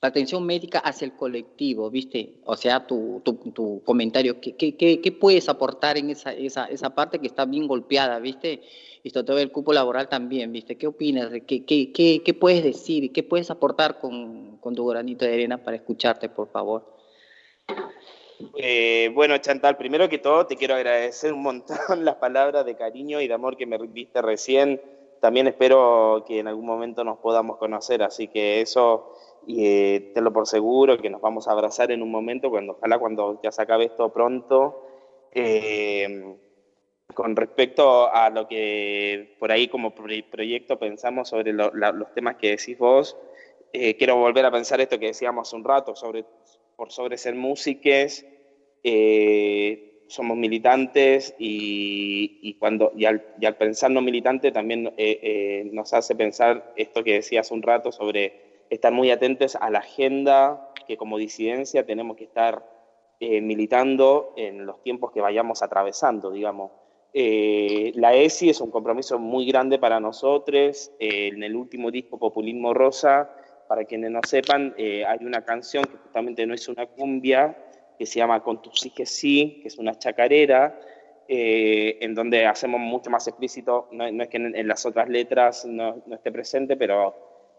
atención 0.00 0.46
médica 0.46 0.78
hacia 0.78 1.04
el 1.04 1.16
colectivo? 1.16 1.90
¿Viste? 1.90 2.40
O 2.44 2.56
sea, 2.56 2.86
tu, 2.86 3.22
tu, 3.24 3.82
comentario, 3.84 4.40
¿qué, 4.40 4.56
qué, 4.56 4.76
qué, 4.76 5.12
puedes 5.12 5.48
aportar 5.48 5.98
en 5.98 6.10
esa, 6.10 6.32
esa, 6.32 6.66
esa, 6.66 6.94
parte 6.94 7.18
que 7.18 7.26
está 7.26 7.44
bien 7.44 7.66
golpeada? 7.66 8.18
¿Viste? 8.20 8.62
Y 9.02 9.10
todo 9.10 9.38
el 9.38 9.52
cupo 9.52 9.72
laboral 9.72 10.08
también, 10.08 10.50
¿viste? 10.52 10.76
¿Qué 10.76 10.86
opinas? 10.86 11.30
¿Qué, 11.46 11.64
qué, 11.64 11.92
qué, 11.92 12.22
qué 12.24 12.34
puedes 12.34 12.64
decir? 12.64 13.12
¿Qué 13.12 13.22
puedes 13.22 13.50
aportar 13.50 14.00
con, 14.00 14.56
con 14.58 14.74
tu 14.74 14.86
granito 14.86 15.24
de 15.24 15.34
arena 15.34 15.62
para 15.62 15.76
escucharte, 15.76 16.28
por 16.28 16.48
favor? 16.48 16.96
Eh, 18.58 19.10
bueno, 19.14 19.38
Chantal, 19.38 19.76
primero 19.76 20.08
que 20.08 20.18
todo 20.18 20.46
te 20.46 20.56
quiero 20.56 20.74
agradecer 20.74 21.32
un 21.32 21.42
montón 21.42 21.76
las 22.04 22.16
palabras 22.16 22.64
de 22.66 22.76
cariño 22.76 23.20
y 23.20 23.28
de 23.28 23.34
amor 23.34 23.56
que 23.56 23.66
me 23.66 23.78
diste 23.78 24.22
recién. 24.22 24.80
También 25.20 25.46
espero 25.46 26.24
que 26.26 26.40
en 26.40 26.48
algún 26.48 26.66
momento 26.66 27.02
nos 27.02 27.18
podamos 27.18 27.56
conocer, 27.56 28.02
así 28.02 28.28
que 28.28 28.60
eso 28.60 29.14
eh, 29.48 30.12
tenlo 30.14 30.32
por 30.32 30.46
seguro, 30.46 30.98
que 30.98 31.08
nos 31.08 31.20
vamos 31.20 31.48
a 31.48 31.52
abrazar 31.52 31.90
en 31.90 32.02
un 32.02 32.10
momento, 32.10 32.50
cuando, 32.50 32.74
ojalá 32.74 32.98
cuando 32.98 33.40
ya 33.42 33.50
se 33.50 33.62
acabe 33.62 33.86
esto 33.86 34.12
pronto. 34.12 34.82
Eh, 35.32 36.36
con 37.14 37.36
respecto 37.36 38.12
a 38.12 38.28
lo 38.30 38.46
que 38.46 39.36
por 39.38 39.52
ahí 39.52 39.68
como 39.68 39.94
proyecto 39.94 40.78
pensamos 40.78 41.28
sobre 41.28 41.52
los 41.52 42.14
temas 42.14 42.36
que 42.36 42.50
decís 42.50 42.76
vos, 42.76 43.16
quiero 43.72 44.16
volver 44.16 44.44
a 44.44 44.50
pensar 44.50 44.80
esto 44.80 44.98
que 44.98 45.06
decíamos 45.06 45.52
un 45.52 45.64
rato 45.64 45.94
sobre 45.94 46.24
por 46.76 46.92
sobre 46.92 47.16
ser 47.16 47.34
músicos, 47.34 48.24
eh, 48.84 50.04
somos 50.08 50.36
militantes 50.36 51.34
y, 51.38 52.54
cuando, 52.60 52.92
y 52.94 53.06
al, 53.06 53.22
pensar 53.58 53.90
no 53.90 54.00
militante 54.02 54.52
también 54.52 54.86
eh, 54.96 55.18
eh, 55.22 55.70
nos 55.72 55.92
hace 55.94 56.14
pensar 56.14 56.72
esto 56.76 57.02
que 57.02 57.14
decía 57.14 57.40
hace 57.40 57.54
un 57.54 57.62
rato 57.62 57.90
sobre 57.90 58.64
estar 58.70 58.92
muy 58.92 59.10
atentos 59.10 59.56
a 59.56 59.70
la 59.70 59.80
agenda 59.80 60.72
que 60.86 60.96
como 60.96 61.18
disidencia 61.18 61.84
tenemos 61.84 62.16
que 62.16 62.24
estar 62.24 62.76
militando 63.18 64.34
en 64.36 64.66
los 64.66 64.82
tiempos 64.82 65.10
que 65.10 65.22
vayamos 65.22 65.62
atravesando, 65.62 66.30
digamos. 66.30 66.70
la 67.14 68.14
ESI 68.14 68.50
es 68.50 68.60
un 68.60 68.70
compromiso 68.70 69.18
muy 69.18 69.46
grande 69.46 69.78
para 69.78 69.98
nosotros. 69.98 70.92
en 71.00 71.42
el 71.42 71.56
último 71.56 71.90
disco 71.90 72.18
Populismo 72.18 72.74
Rosa 72.74 73.30
para 73.66 73.84
quienes 73.84 74.10
no 74.10 74.20
sepan, 74.26 74.74
eh, 74.76 75.04
hay 75.04 75.24
una 75.24 75.44
canción 75.44 75.84
que 75.84 75.96
justamente 75.96 76.46
no 76.46 76.54
es 76.54 76.68
una 76.68 76.86
cumbia, 76.86 77.56
que 77.98 78.06
se 78.06 78.18
llama 78.18 78.42
Con 78.42 78.62
tu 78.62 78.70
sí 78.72 78.90
que 78.90 79.06
sí, 79.06 79.60
que 79.62 79.68
es 79.68 79.78
una 79.78 79.98
chacarera, 79.98 80.78
eh, 81.28 81.98
en 82.00 82.14
donde 82.14 82.46
hacemos 82.46 82.80
mucho 82.80 83.10
más 83.10 83.26
explícito, 83.26 83.88
no, 83.92 84.06
es 84.06 84.28
que 84.28 84.36
en, 84.36 84.68
las 84.68 84.86
otras 84.86 85.08
letras 85.08 85.64
no, 85.64 86.02
esté 86.12 86.30
presente, 86.30 86.76
pero 86.76 87.14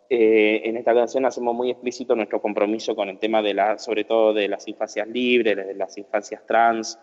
eh, 0.09 0.61
en 0.63 0.77
esta 0.77 0.93
canción 0.93 1.25
hacemos 1.25 1.53
muy 1.53 1.71
explícito 1.71 2.15
nuestro 2.15 2.41
compromiso 2.41 2.95
con 2.95 3.09
el 3.09 3.19
tema 3.19 3.41
de 3.41 3.53
la, 3.53 3.77
sobre 3.77 4.05
todo 4.05 4.33
de 4.33 4.47
las 4.47 4.67
infancias 4.67 5.07
libres, 5.07 5.57
de 5.57 5.73
las 5.73 5.97
infancias 5.97 6.45
trans, 6.45 6.99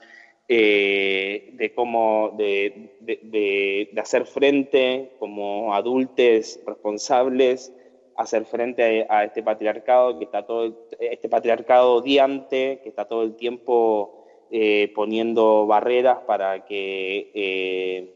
de 0.47 1.73
cómo 1.75 2.35
de, 2.37 2.99
de, 3.01 3.90
hacer 3.99 4.27
frente 4.27 5.12
como 5.19 5.75
adultos 5.75 6.61
responsables 6.67 7.73
hacer 8.16 8.44
frente 8.44 9.07
a, 9.09 9.24
este 9.24 9.42
patriarcado 9.42 10.18
que 10.18 10.24
está 10.24 10.44
todo 10.46 10.88
este 10.98 11.29
patriarcado 11.29 11.94
odiante 11.94 12.81
que 12.83 12.88
está 12.88 13.07
todo 13.07 13.22
el 13.22 13.35
tiempo 13.35 14.24
eh, 14.50 14.92
poniendo 14.94 15.66
barreras 15.66 16.18
para 16.27 16.64
que 16.64 17.31
eh, 17.35 18.14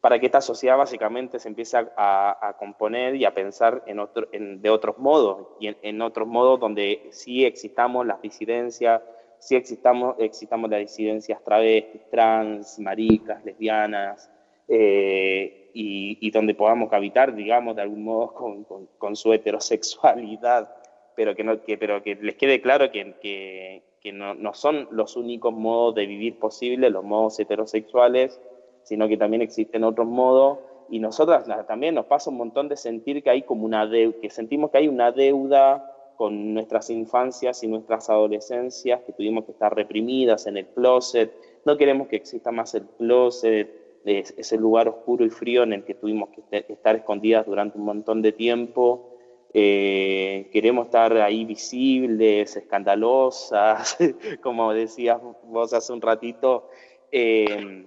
para 0.00 0.18
que 0.18 0.26
esta 0.26 0.40
sociedad 0.40 0.78
básicamente 0.78 1.38
se 1.38 1.48
empiece 1.48 1.76
a, 1.76 2.56
componer 2.58 3.16
y 3.16 3.26
a 3.26 3.34
pensar 3.34 3.82
en 3.86 3.98
otro, 3.98 4.28
de 4.32 4.70
otros 4.70 4.96
modos 4.98 5.48
y 5.60 5.74
en, 5.82 6.00
otros 6.00 6.26
modos 6.26 6.58
donde 6.58 7.08
sí 7.10 7.44
existamos 7.44 8.06
las 8.06 8.22
disidencias 8.22 9.02
sí 9.38 9.56
existamos 9.56 10.16
existamos 10.18 10.70
las 10.70 10.80
disidencias 10.80 11.42
travestis 11.44 12.02
trans 12.10 12.78
maricas 12.78 13.44
lesbianas 13.44 14.30
eh, 14.68 15.59
y, 15.72 16.30
donde 16.30 16.54
podamos 16.54 16.92
habitar, 16.92 17.34
digamos, 17.34 17.76
de 17.76 17.82
algún 17.82 18.04
modo 18.04 18.32
con, 18.32 18.64
con, 18.98 19.16
su 19.16 19.32
heterosexualidad, 19.32 20.74
pero 21.16 21.34
que, 21.34 21.44
no, 21.44 21.62
que, 21.62 21.78
pero 21.78 22.02
que 22.02 22.14
les 22.16 22.36
quede 22.36 22.60
claro 22.60 22.90
que, 22.90 23.14
que, 23.20 23.82
que 24.00 24.12
no, 24.12 24.34
no, 24.34 24.54
son 24.54 24.88
los 24.90 25.16
únicos 25.16 25.52
modos 25.52 25.94
de 25.94 26.06
vivir 26.06 26.38
posibles, 26.38 26.92
los 26.92 27.04
modos 27.04 27.38
heterosexuales, 27.38 28.40
sino 28.82 29.08
que 29.08 29.16
también 29.16 29.42
existen 29.42 29.84
otros 29.84 30.06
modos. 30.06 30.58
Y 30.88 30.98
nosotras 30.98 31.44
también 31.68 31.94
nos 31.94 32.06
pasa 32.06 32.30
un 32.30 32.36
montón 32.36 32.68
de 32.68 32.76
sentir 32.76 33.22
que 33.22 33.30
hay 33.30 33.42
como 33.42 33.64
una 33.64 33.86
deuda, 33.86 34.16
que 34.20 34.30
sentimos 34.30 34.70
que 34.70 34.78
hay 34.78 34.88
una 34.88 35.12
deuda 35.12 35.86
con 36.16 36.52
nuestras 36.52 36.90
infancias 36.90 37.62
y 37.62 37.68
nuestras 37.68 38.10
adolescencias, 38.10 39.00
que 39.02 39.12
tuvimos 39.12 39.44
que 39.44 39.52
estar 39.52 39.74
reprimidas 39.74 40.46
en 40.46 40.56
el 40.58 40.66
closet. 40.66 41.32
No 41.64 41.76
queremos 41.76 42.08
que 42.08 42.16
exista 42.16 42.50
más 42.50 42.74
el 42.74 42.84
closet, 42.98 43.79
de 44.04 44.20
ese 44.20 44.56
lugar 44.56 44.88
oscuro 44.88 45.24
y 45.24 45.30
frío 45.30 45.62
en 45.62 45.72
el 45.72 45.84
que 45.84 45.94
tuvimos 45.94 46.30
que 46.30 46.64
estar 46.68 46.96
escondidas 46.96 47.46
durante 47.46 47.78
un 47.78 47.84
montón 47.84 48.22
de 48.22 48.32
tiempo. 48.32 49.16
Eh, 49.52 50.48
queremos 50.52 50.86
estar 50.86 51.16
ahí 51.18 51.44
visibles, 51.44 52.56
escandalosas, 52.56 53.98
como 54.42 54.72
decías 54.72 55.20
vos 55.44 55.72
hace 55.72 55.92
un 55.92 56.00
ratito. 56.00 56.68
Eh, 57.10 57.86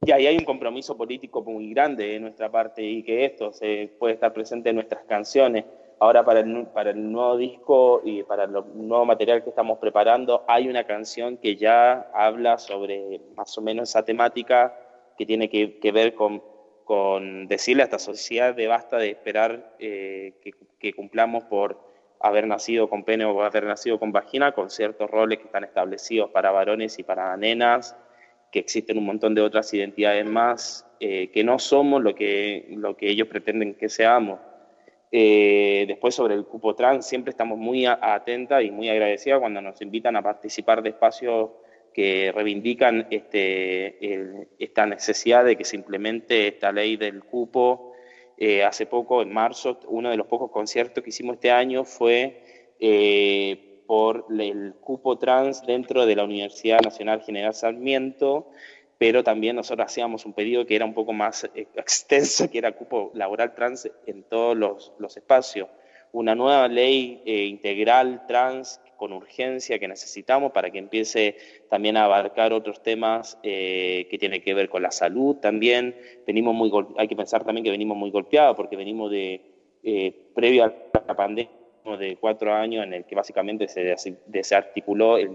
y 0.00 0.12
ahí 0.12 0.26
hay 0.26 0.36
un 0.36 0.44
compromiso 0.44 0.96
político 0.96 1.42
muy 1.42 1.70
grande 1.70 2.06
de 2.08 2.20
nuestra 2.20 2.50
parte 2.50 2.82
y 2.82 3.02
que 3.02 3.24
esto 3.24 3.52
se 3.52 3.94
puede 3.98 4.14
estar 4.14 4.32
presente 4.32 4.70
en 4.70 4.76
nuestras 4.76 5.04
canciones. 5.04 5.64
Ahora 6.00 6.24
para 6.24 6.40
el, 6.40 6.66
para 6.68 6.90
el 6.90 7.10
nuevo 7.10 7.36
disco 7.36 8.00
y 8.04 8.22
para 8.22 8.44
el 8.44 8.52
nuevo 8.52 9.04
material 9.04 9.42
que 9.42 9.50
estamos 9.50 9.78
preparando 9.78 10.44
hay 10.46 10.68
una 10.68 10.84
canción 10.84 11.36
que 11.36 11.56
ya 11.56 12.08
habla 12.14 12.56
sobre 12.58 13.20
más 13.36 13.58
o 13.58 13.60
menos 13.60 13.90
esa 13.90 14.04
temática 14.04 14.72
que 15.18 15.26
tiene 15.26 15.50
que, 15.50 15.92
ver 15.92 16.14
con, 16.14 16.40
decirle 17.48 17.82
a 17.82 17.86
esta 17.86 17.98
sociedad 17.98 18.54
de 18.54 18.68
basta 18.68 18.96
de 18.96 19.10
esperar 19.10 19.74
eh, 19.80 20.34
que, 20.78 20.92
cumplamos 20.94 21.44
por 21.44 21.80
haber 22.20 22.46
nacido 22.46 22.88
con 22.88 23.04
pene 23.04 23.24
o 23.24 23.42
haber 23.42 23.64
nacido 23.64 23.98
con 23.98 24.12
vagina, 24.12 24.52
con 24.52 24.70
ciertos 24.70 25.10
roles 25.10 25.38
que 25.38 25.46
están 25.46 25.64
establecidos 25.64 26.30
para 26.30 26.52
varones 26.52 26.98
y 26.98 27.02
para 27.02 27.36
nenas, 27.36 27.96
que 28.52 28.60
existen 28.60 28.96
un 28.96 29.06
montón 29.06 29.34
de 29.34 29.42
otras 29.42 29.74
identidades 29.74 30.24
más, 30.24 30.86
eh, 31.00 31.30
que 31.32 31.42
no 31.44 31.58
somos 31.58 32.02
lo 32.02 32.14
que, 32.14 32.66
lo 32.70 32.96
que 32.96 33.10
ellos 33.10 33.26
pretenden 33.26 33.74
que 33.74 33.88
seamos. 33.88 34.38
Eh, 35.10 35.84
después 35.88 36.14
sobre 36.14 36.34
el 36.34 36.44
cupo 36.44 36.74
trans, 36.74 37.06
siempre 37.06 37.30
estamos 37.30 37.58
muy 37.58 37.86
atentas 37.86 38.62
y 38.62 38.70
muy 38.70 38.88
agradecidas 38.88 39.40
cuando 39.40 39.60
nos 39.60 39.80
invitan 39.82 40.16
a 40.16 40.22
participar 40.22 40.82
de 40.82 40.90
espacios 40.90 41.50
que 41.98 42.30
reivindican 42.30 43.08
este, 43.10 44.46
esta 44.60 44.86
necesidad 44.86 45.44
de 45.44 45.56
que 45.56 45.64
se 45.64 45.74
implemente 45.74 46.46
esta 46.46 46.70
ley 46.70 46.96
del 46.96 47.24
cupo. 47.24 47.92
Eh, 48.36 48.62
hace 48.62 48.86
poco, 48.86 49.20
en 49.20 49.32
marzo, 49.32 49.80
uno 49.88 50.08
de 50.08 50.16
los 50.16 50.28
pocos 50.28 50.52
conciertos 50.52 51.02
que 51.02 51.10
hicimos 51.10 51.34
este 51.34 51.50
año 51.50 51.82
fue 51.82 52.44
eh, 52.78 53.82
por 53.88 54.26
el 54.30 54.74
cupo 54.80 55.18
trans 55.18 55.66
dentro 55.66 56.06
de 56.06 56.14
la 56.14 56.22
Universidad 56.22 56.78
Nacional 56.82 57.20
General 57.22 57.52
Sarmiento, 57.52 58.48
pero 58.96 59.24
también 59.24 59.56
nosotros 59.56 59.86
hacíamos 59.86 60.24
un 60.24 60.34
pedido 60.34 60.66
que 60.66 60.76
era 60.76 60.84
un 60.84 60.94
poco 60.94 61.12
más 61.12 61.50
extenso, 61.74 62.48
que 62.48 62.58
era 62.58 62.76
cupo 62.76 63.10
laboral 63.14 63.56
trans 63.56 63.90
en 64.06 64.22
todos 64.22 64.56
los, 64.56 64.92
los 65.00 65.16
espacios. 65.16 65.68
Una 66.12 66.36
nueva 66.36 66.68
ley 66.68 67.24
eh, 67.26 67.46
integral 67.46 68.24
trans 68.28 68.80
con 68.98 69.12
urgencia 69.14 69.78
que 69.78 69.88
necesitamos 69.88 70.52
para 70.52 70.70
que 70.70 70.78
empiece 70.78 71.36
también 71.70 71.96
a 71.96 72.04
abarcar 72.04 72.52
otros 72.52 72.82
temas 72.82 73.38
eh, 73.42 74.06
que 74.10 74.18
tienen 74.18 74.42
que 74.42 74.52
ver 74.52 74.68
con 74.68 74.82
la 74.82 74.90
salud 74.90 75.36
también. 75.36 75.96
Venimos 76.26 76.54
muy 76.54 76.70
hay 76.98 77.08
que 77.08 77.16
pensar 77.16 77.44
también 77.44 77.64
que 77.64 77.70
venimos 77.70 77.96
muy 77.96 78.10
golpeados 78.10 78.56
porque 78.56 78.76
venimos 78.76 79.10
de, 79.10 79.40
eh, 79.84 80.12
previo 80.34 80.64
a 80.64 80.74
la 81.06 81.16
pandemia, 81.16 81.50
de 81.98 82.16
cuatro 82.16 82.52
años 82.52 82.84
en 82.84 82.92
el 82.92 83.04
que 83.06 83.14
básicamente 83.14 83.68
se 83.68 83.96
desarticuló 84.26 85.16
el 85.16 85.30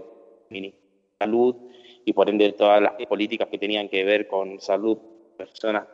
Ministerio 0.50 0.84
de 1.18 1.24
Salud 1.24 1.56
y 2.04 2.12
por 2.12 2.28
ende 2.30 2.52
todas 2.52 2.80
las 2.80 2.92
políticas 3.08 3.48
que 3.48 3.58
tenían 3.58 3.88
que 3.88 4.04
ver 4.04 4.28
con 4.28 4.60
salud 4.60 4.98
personas 5.36 5.84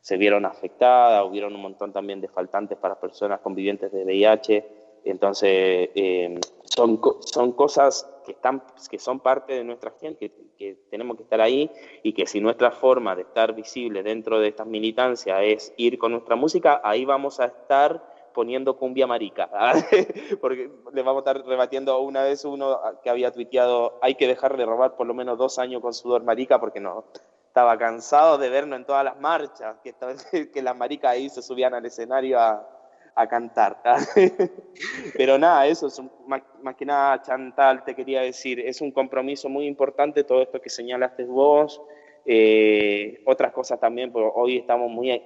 se 0.00 0.16
vieron 0.16 0.44
afectadas, 0.44 1.24
hubieron 1.24 1.54
un 1.54 1.62
montón 1.62 1.92
también 1.92 2.20
de 2.20 2.28
faltantes 2.28 2.76
para 2.78 2.98
personas 2.98 3.40
convivientes 3.40 3.92
de 3.92 4.04
VIH, 4.04 4.81
entonces 5.04 5.90
eh, 5.94 6.38
son, 6.64 7.00
son 7.20 7.52
cosas 7.52 8.08
que, 8.24 8.32
están, 8.32 8.62
que 8.90 8.98
son 8.98 9.20
parte 9.20 9.54
de 9.54 9.64
nuestra 9.64 9.92
gente, 10.00 10.32
que, 10.56 10.76
tenemos 10.90 11.16
que 11.16 11.24
estar 11.24 11.40
ahí 11.40 11.70
y 12.04 12.12
que 12.12 12.26
si 12.26 12.40
nuestra 12.40 12.70
forma 12.70 13.16
de 13.16 13.22
estar 13.22 13.52
visible 13.52 14.02
dentro 14.04 14.38
de 14.38 14.48
estas 14.48 14.66
militancias 14.66 15.40
es 15.42 15.74
ir 15.76 15.98
con 15.98 16.12
nuestra 16.12 16.36
música, 16.36 16.80
ahí 16.84 17.04
vamos 17.04 17.40
a 17.40 17.46
estar 17.46 18.00
poniendo 18.32 18.76
cumbia 18.76 19.06
marica, 19.06 19.50
porque 20.40 20.70
le 20.92 21.02
vamos 21.02 21.26
a 21.26 21.30
estar 21.30 21.46
rebatiendo 21.46 21.98
una 22.00 22.22
vez 22.22 22.44
uno 22.44 22.80
que 23.02 23.10
había 23.10 23.32
tuiteado, 23.32 23.98
hay 24.00 24.14
que 24.14 24.28
dejar 24.28 24.56
de 24.56 24.64
robar 24.64 24.94
por 24.96 25.06
lo 25.06 25.14
menos 25.14 25.36
dos 25.36 25.58
años 25.58 25.82
con 25.82 25.92
sudor 25.92 26.22
marica 26.22 26.60
porque 26.60 26.80
no, 26.80 27.04
estaba 27.48 27.76
cansado 27.76 28.38
de 28.38 28.48
vernos 28.48 28.78
en 28.78 28.86
todas 28.86 29.04
las 29.04 29.20
marchas, 29.20 29.76
que, 29.82 29.94
que 30.52 30.62
las 30.62 30.76
maricas 30.76 31.10
ahí 31.10 31.28
se 31.28 31.42
subían 31.42 31.74
al 31.74 31.84
escenario 31.84 32.38
a, 32.38 32.66
a 33.14 33.26
cantar. 33.26 33.78
Pero 35.16 35.38
nada, 35.38 35.66
eso 35.66 35.86
es 35.88 36.00
más, 36.26 36.42
que 36.76 36.84
nada, 36.84 37.22
Chantal, 37.22 37.84
te 37.84 37.94
quería 37.94 38.22
decir, 38.22 38.60
es 38.60 38.80
un 38.80 38.90
compromiso 38.90 39.48
muy 39.48 39.66
importante 39.66 40.24
todo 40.24 40.42
esto 40.42 40.60
que 40.60 40.70
señalaste 40.70 41.24
vos, 41.24 41.80
eh, 42.24 43.22
otras 43.26 43.52
cosas 43.52 43.80
también, 43.80 44.12
porque 44.12 44.30
hoy 44.34 44.58
estamos 44.58 44.90
muy 44.90 45.22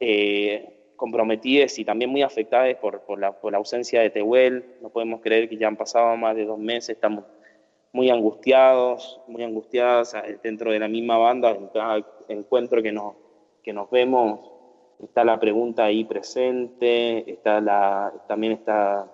eh, 0.00 0.92
comprometidos 0.96 1.78
y 1.78 1.84
también 1.84 2.10
muy 2.10 2.22
afectados 2.22 2.74
por, 2.76 3.18
la, 3.18 3.36
ausencia 3.56 4.00
de 4.00 4.10
Tehuel, 4.10 4.76
no 4.80 4.90
podemos 4.90 5.20
creer 5.20 5.48
que 5.48 5.56
ya 5.56 5.66
han 5.66 5.76
pasado 5.76 6.16
más 6.16 6.36
de 6.36 6.44
dos 6.44 6.58
meses, 6.58 6.90
estamos 6.90 7.24
muy 7.92 8.10
angustiados, 8.10 9.20
muy 9.28 9.44
angustiadas 9.44 10.16
dentro 10.42 10.72
de 10.72 10.80
la 10.80 10.88
misma 10.88 11.16
banda, 11.16 11.50
en 11.50 11.68
cada 11.68 12.04
encuentro 12.28 12.82
que 12.82 12.92
nos 13.72 13.90
vemos 13.90 14.53
está 15.02 15.24
la 15.24 15.38
pregunta 15.38 15.84
ahí 15.84 16.04
presente, 16.04 17.30
está 17.30 17.60
la, 17.60 18.12
también 18.28 18.52
está 18.52 19.10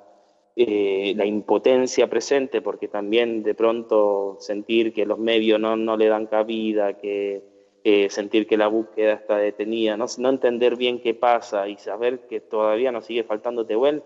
eh, 0.56 1.14
la 1.16 1.26
impotencia 1.26 2.08
presente, 2.08 2.60
porque 2.62 2.88
también 2.88 3.42
de 3.42 3.54
pronto 3.54 4.36
sentir 4.40 4.92
que 4.92 5.06
los 5.06 5.18
medios 5.18 5.60
no, 5.60 5.76
no 5.76 5.96
le 5.96 6.08
dan 6.08 6.26
cabida, 6.26 6.98
que 6.98 7.42
eh, 7.82 8.10
sentir 8.10 8.46
que 8.46 8.56
la 8.56 8.68
búsqueda 8.68 9.14
está 9.14 9.38
detenida, 9.38 9.96
no, 9.96 10.06
no, 10.18 10.28
entender 10.28 10.76
bien 10.76 11.00
qué 11.00 11.14
pasa 11.14 11.66
y 11.68 11.78
saber 11.78 12.26
que 12.26 12.40
todavía 12.40 12.92
nos 12.92 13.06
sigue 13.06 13.24
faltando 13.24 13.64
Tehuel, 13.64 14.02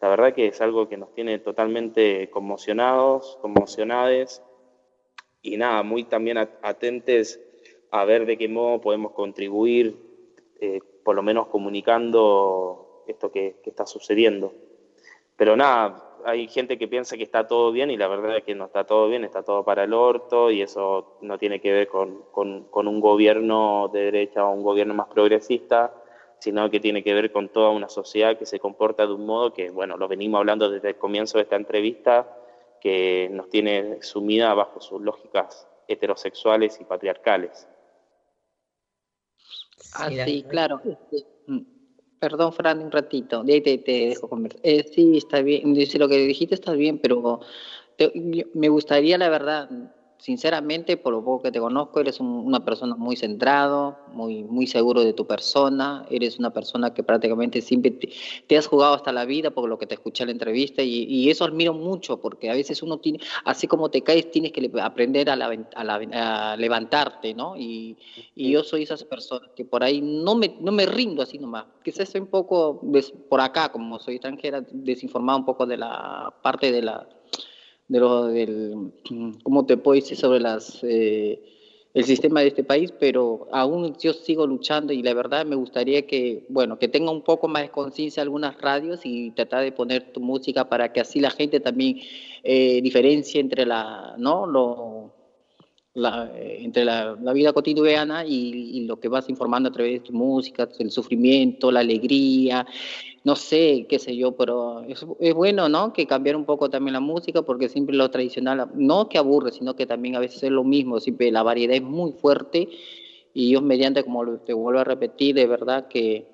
la 0.00 0.08
verdad 0.08 0.34
que 0.34 0.46
es 0.48 0.60
algo 0.60 0.88
que 0.88 0.96
nos 0.96 1.12
tiene 1.14 1.38
totalmente 1.38 2.28
conmocionados, 2.30 3.38
conmocionades. 3.40 4.42
Y 5.42 5.56
nada, 5.56 5.82
muy 5.82 6.04
también 6.04 6.38
atentes 6.38 7.40
a 7.90 8.04
ver 8.04 8.26
de 8.26 8.36
qué 8.36 8.48
modo 8.48 8.80
podemos 8.80 9.12
contribuir 9.12 9.96
eh, 10.60 10.80
por 11.06 11.14
lo 11.14 11.22
menos 11.22 11.46
comunicando 11.46 13.04
esto 13.06 13.30
que, 13.30 13.60
está 13.64 13.86
sucediendo. 13.86 14.52
Pero 15.36 15.56
nada, 15.56 16.16
hay 16.24 16.48
gente 16.48 16.76
que 16.76 16.88
piensa 16.88 17.16
que 17.16 17.22
está 17.22 17.46
todo 17.46 17.70
bien 17.70 17.92
y 17.92 17.96
la 17.96 18.08
verdad 18.08 18.38
es 18.38 18.42
que 18.42 18.56
no 18.56 18.64
está 18.64 18.82
todo 18.82 19.06
bien, 19.06 19.22
está 19.22 19.44
todo 19.44 19.62
para 19.62 19.84
el 19.84 19.92
orto 19.92 20.50
y 20.50 20.62
eso 20.62 21.18
no 21.20 21.38
tiene 21.38 21.60
que 21.60 21.70
ver 21.70 21.86
con, 21.86 22.24
un 22.32 23.00
gobierno 23.00 23.88
de 23.92 24.00
derecha 24.00 24.44
o 24.44 24.50
un 24.50 24.64
gobierno 24.64 24.94
más 24.94 25.06
progresista, 25.06 25.94
sino 26.40 26.68
que 26.70 26.80
tiene 26.80 27.04
que 27.04 27.14
ver 27.14 27.30
con 27.30 27.50
toda 27.50 27.70
una 27.70 27.88
sociedad 27.88 28.36
que 28.36 28.44
se 28.44 28.58
comporta 28.58 29.06
de 29.06 29.12
un 29.12 29.26
modo 29.26 29.52
que, 29.52 29.70
bueno, 29.70 29.96
lo 29.96 30.08
venimos 30.08 30.40
hablando 30.40 30.68
desde 30.68 30.88
el 30.88 30.96
comienzo 30.96 31.38
de 31.38 31.44
esta 31.44 31.54
entrevista, 31.54 32.36
que 32.80 33.28
nos 33.30 33.48
tiene 33.48 34.02
sumida 34.02 34.54
bajo 34.54 34.80
sus 34.80 35.00
lógicas 35.00 35.68
heterosexuales 35.86 36.80
y 36.80 36.84
patriarcales. 36.84 37.68
Ah, 39.94 40.10
sí, 40.10 40.44
claro. 40.48 40.80
Este, 40.84 41.26
mm, 41.46 41.60
perdón, 42.18 42.52
Fran, 42.52 42.80
un 42.80 42.90
ratito. 42.90 43.42
De 43.42 43.54
ahí 43.54 43.60
te, 43.60 43.78
dejo 43.78 44.28
conversar. 44.28 44.60
Eh, 44.62 44.84
sí, 44.94 45.16
está 45.16 45.42
bien. 45.42 45.74
Dice, 45.74 45.98
lo 45.98 46.08
que 46.08 46.18
dijiste 46.18 46.54
está 46.54 46.72
bien, 46.72 46.98
pero 46.98 47.40
me 48.54 48.68
gustaría, 48.68 49.18
la 49.18 49.28
verdad, 49.28 49.70
sinceramente, 50.18 50.96
por 50.96 51.12
lo 51.12 51.24
poco 51.24 51.44
que 51.44 51.52
te 51.52 51.60
conozco, 51.60 52.00
eres 52.00 52.20
una 52.20 52.64
persona 52.64 52.96
muy 52.96 53.16
centrado, 53.16 53.98
muy, 54.12 54.44
muy 54.44 54.66
seguro 54.66 55.02
de 55.04 55.12
tu 55.12 55.26
persona, 55.26 56.06
eres 56.10 56.38
una 56.38 56.50
persona 56.50 56.94
que 56.94 57.02
prácticamente 57.02 57.60
siempre 57.60 57.98
te, 58.46 58.56
has 58.56 58.66
jugado 58.66 58.94
hasta 58.94 59.12
la 59.12 59.24
vida 59.24 59.50
por 59.50 59.68
lo 59.68 59.78
que 59.78 59.86
te 59.86 59.94
escuché 59.94 60.24
en 60.24 60.28
la 60.28 60.32
entrevista 60.32 60.82
y, 60.82 61.26
eso 61.26 61.44
admiro 61.44 61.74
mucho 61.74 62.20
porque 62.20 62.50
a 62.50 62.54
veces 62.54 62.82
uno 62.82 62.98
tiene, 62.98 63.18
así 63.44 63.66
como 63.66 63.90
te 63.90 64.02
caes, 64.02 64.30
tienes 64.30 64.52
que 64.52 64.70
aprender 64.80 65.28
a, 65.28 65.34
a, 65.74 66.56
levantarte, 66.56 67.34
¿no? 67.34 67.56
Y, 67.56 67.96
yo 68.34 68.62
soy 68.62 68.84
esas 68.84 69.04
personas 69.04 69.50
que 69.56 69.64
por 69.64 69.82
ahí 69.82 70.00
no 70.00 70.34
me, 70.34 70.56
no 70.60 70.72
me 70.72 70.86
rindo 70.86 71.22
así 71.22 71.38
nomás, 71.38 71.66
quizás 71.82 72.00
estoy 72.00 72.20
un 72.22 72.28
poco 72.28 72.80
por 73.28 73.40
acá, 73.40 73.70
como 73.70 73.98
soy 73.98 74.14
extranjera, 74.14 74.64
desinformado 74.72 75.40
un 75.40 75.44
poco 75.44 75.66
de 75.66 75.76
la 75.76 76.32
parte 76.42 76.70
de 76.70 76.82
la 76.82 77.06
de 77.88 78.00
lo, 78.00 78.26
del, 78.26 78.92
¿cómo 79.42 79.66
te 79.66 79.76
puedo 79.76 80.00
decir 80.00 80.16
sobre 80.16 80.40
las, 80.40 80.82
eh, 80.82 81.40
el 81.94 82.04
sistema 82.04 82.40
de 82.40 82.48
este 82.48 82.64
país? 82.64 82.92
Pero 82.98 83.48
aún 83.52 83.96
yo 83.98 84.12
sigo 84.12 84.46
luchando 84.46 84.92
y 84.92 85.02
la 85.02 85.14
verdad 85.14 85.46
me 85.46 85.56
gustaría 85.56 86.06
que, 86.06 86.44
bueno, 86.48 86.78
que 86.78 86.88
tenga 86.88 87.10
un 87.10 87.22
poco 87.22 87.48
más 87.48 87.62
de 87.62 87.70
conciencia 87.70 88.22
algunas 88.22 88.60
radios 88.60 89.00
y 89.04 89.30
tratar 89.32 89.62
de 89.62 89.72
poner 89.72 90.12
tu 90.12 90.20
música 90.20 90.68
para 90.68 90.92
que 90.92 91.00
así 91.00 91.20
la 91.20 91.30
gente 91.30 91.60
también 91.60 92.00
eh, 92.42 92.80
diferencie 92.82 93.40
entre 93.40 93.66
la, 93.66 94.14
¿no? 94.18 94.46
Lo, 94.46 94.95
la, 95.96 96.30
eh, 96.36 96.58
entre 96.60 96.84
la, 96.84 97.14
vida 97.32 97.52
cotidiana 97.52 98.24
y, 98.24 98.84
lo 98.86 99.00
que 99.00 99.08
vas 99.08 99.28
informando 99.28 99.70
a 99.70 99.72
través 99.72 99.94
de 99.94 100.00
tu 100.00 100.12
música, 100.12 100.68
el 100.78 100.90
sufrimiento, 100.90 101.72
la 101.72 101.80
alegría, 101.80 102.66
no 103.24 103.34
sé, 103.34 103.86
qué 103.88 103.98
sé 103.98 104.14
yo, 104.14 104.36
pero 104.36 104.82
es, 104.82 105.04
es, 105.18 105.34
bueno, 105.34 105.68
¿no? 105.68 105.92
Que 105.92 106.06
cambiar 106.06 106.36
un 106.36 106.44
poco 106.44 106.68
también 106.68 106.92
la 106.92 107.00
música, 107.00 107.42
porque 107.42 107.68
siempre 107.68 107.96
lo 107.96 108.10
tradicional, 108.10 108.70
no 108.74 109.08
que 109.08 109.18
aburre, 109.18 109.52
sino 109.52 109.74
que 109.74 109.86
también 109.86 110.14
a 110.16 110.20
veces 110.20 110.42
es 110.42 110.50
lo 110.50 110.62
mismo, 110.62 111.00
siempre 111.00 111.32
la 111.32 111.42
variedad 111.42 111.74
es 111.74 111.82
muy 111.82 112.12
fuerte 112.12 112.68
y 113.32 113.50
yo 113.50 113.62
mediante, 113.62 114.04
como 114.04 114.38
te 114.38 114.52
vuelvo 114.52 114.80
a 114.80 114.84
repetir, 114.84 115.34
de 115.34 115.46
verdad 115.46 115.88
que 115.88 116.26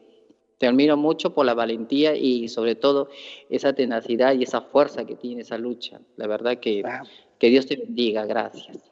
te 0.59 0.67
admiro 0.67 0.97
mucho 0.97 1.35
por 1.35 1.47
la 1.47 1.55
valentía 1.55 2.17
y 2.17 2.49
sobre 2.49 2.75
todo 2.75 3.09
esa 3.49 3.73
tenacidad 3.73 4.35
y 4.35 4.43
esa 4.43 4.61
fuerza 4.61 5.05
que 5.05 5.15
tiene 5.15 5.43
esa 5.43 5.57
lucha. 5.57 6.01
La 6.17 6.27
verdad 6.27 6.59
que, 6.59 6.83
que 7.39 7.49
Dios 7.49 7.67
te 7.67 7.77
bendiga, 7.77 8.27
gracias. 8.27 8.92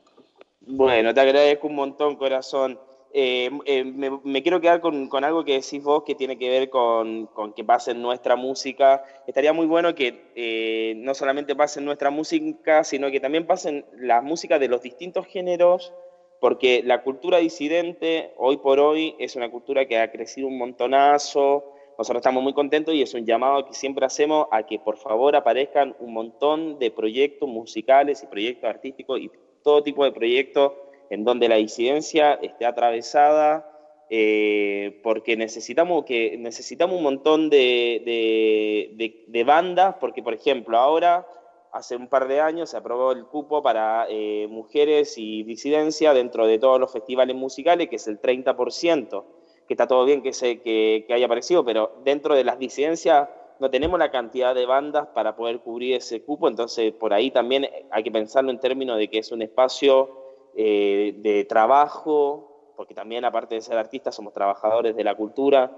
Bueno, 0.81 1.13
te 1.13 1.21
agradezco 1.21 1.67
un 1.67 1.75
montón, 1.75 2.17
corazón. 2.17 2.81
Eh, 3.13 3.51
eh, 3.67 3.85
me, 3.85 4.43
quiero 4.43 4.63
quedar 4.63 4.81
con, 4.81 5.11
algo 5.23 5.45
que 5.45 5.61
decís 5.61 5.83
vos 5.83 6.05
que 6.05 6.15
tiene 6.15 6.39
que 6.39 6.49
ver 6.49 6.71
con, 6.71 7.27
con 7.27 7.53
que 7.53 7.63
pase 7.63 7.91
en 7.91 8.01
nuestra 8.01 8.35
música. 8.35 9.05
Estaría 9.27 9.53
muy 9.53 9.67
bueno 9.67 9.95
que 9.95 10.33
eh, 10.35 10.95
no 10.97 11.13
solamente 11.13 11.55
pase 11.55 11.81
en 11.81 11.85
nuestra 11.85 12.09
música, 12.09 12.83
sino 12.83 13.11
que 13.11 13.21
también 13.21 13.47
pasen 13.47 13.85
la 13.93 14.23
música 14.23 14.59
de 14.59 14.69
los 14.69 14.81
distintos 14.81 15.27
géneros, 15.27 15.93
porque 16.41 16.83
la 16.83 17.03
cultura 17.03 17.37
disidente 17.37 18.33
hoy 18.39 18.57
por 18.57 18.81
hoy 18.81 19.17
es 19.19 19.37
una 19.37 19.51
cultura 19.51 19.85
que 19.85 19.99
ha 19.99 20.11
crecido 20.11 20.49
un 20.49 20.57
montonazo. 20.57 21.75
Nosotros 21.99 22.23
estamos 22.23 22.43
muy 22.43 22.55
contentos 22.55 22.95
y 22.95 23.03
es 23.03 23.13
un 23.13 23.27
llamado 23.27 23.67
que 23.67 23.75
siempre 23.75 24.07
hacemos 24.07 24.47
a 24.51 24.63
que 24.63 24.79
por 24.79 24.97
favor 24.97 25.37
aparezcan 25.37 25.95
un 25.99 26.15
montón 26.15 26.79
de 26.79 26.91
proyectos 26.91 27.47
musicales 27.51 28.23
y 28.23 28.29
proyectos 28.29 28.71
artísticos 28.71 29.21
y 29.21 29.31
todo 29.63 29.83
tipo 29.83 30.05
de 30.05 30.13
proyectos 30.13 30.73
en 31.11 31.25
donde 31.25 31.49
la 31.49 31.57
disidencia 31.57 32.35
esté 32.35 32.65
atravesada, 32.65 33.67
eh, 34.09 35.01
porque 35.03 35.37
necesitamos, 35.37 36.05
que, 36.05 36.37
necesitamos 36.39 36.97
un 36.97 37.03
montón 37.03 37.51
de, 37.51 38.93
de, 39.27 39.45
bandas, 39.45 39.97
porque 40.01 40.23
por 40.23 40.35
ejemplo 40.35 40.79
ahora, 40.79 41.27
hace 41.73 41.97
un 41.97 42.09
par 42.09 42.29
de 42.29 42.41
años, 42.41 42.71
se 42.71 42.77
aprobó 42.77 43.13
el 43.13 43.25
cupo 43.27 43.63
para 43.63 44.07
eh, 44.09 44.47
mujeres 44.49 45.15
y 45.17 45.43
disidencia 45.43 46.15
dentro 46.15 46.47
de 46.47 46.59
todos 46.59 46.79
los 46.81 46.93
festivales 46.93 47.35
musicales, 47.37 47.89
que 47.89 47.97
es 47.97 48.07
el 48.07 48.21
30%, 48.21 49.25
que 49.67 49.75
está 49.75 49.87
todo 49.87 50.05
bien 50.05 50.23
que, 50.23 50.33
se, 50.33 50.61
que, 50.61 51.05
que 51.07 51.15
haya 51.15 51.27
aparecido, 51.27 51.65
pero 51.65 51.93
dentro 52.05 52.35
de 52.35 52.45
las 52.45 52.59
disidencias 52.59 53.29
no 53.61 53.71
tenemos 53.71 53.99
la 53.99 54.11
cantidad 54.11 54.55
de 54.55 54.67
bandas 54.67 55.09
para 55.09 55.37
poder 55.37 55.61
cubrir 55.61 55.95
ese 55.95 56.23
cupo, 56.23 56.49
entonces 56.49 56.93
por 56.93 57.13
ahí 57.13 57.31
también 57.31 57.69
hay 57.91 58.03
que 58.03 58.11
pensarlo 58.11 58.51
en 58.51 58.59
términos 58.59 58.99
de 58.99 59.09
que 59.09 59.19
es 59.19 59.31
un 59.33 59.43
espacio 59.43 60.09
eh, 60.57 61.15
de 61.19 61.45
trabajo, 61.45 62.73
porque 62.77 62.95
también 62.95 63.25
aparte 63.25 63.57
de 63.57 63.61
ser 63.61 63.77
artistas 63.77 64.15
somos 64.15 64.33
trabajadores 64.33 64.97
de 64.97 65.05
la 65.05 65.15
cultura, 65.15 65.71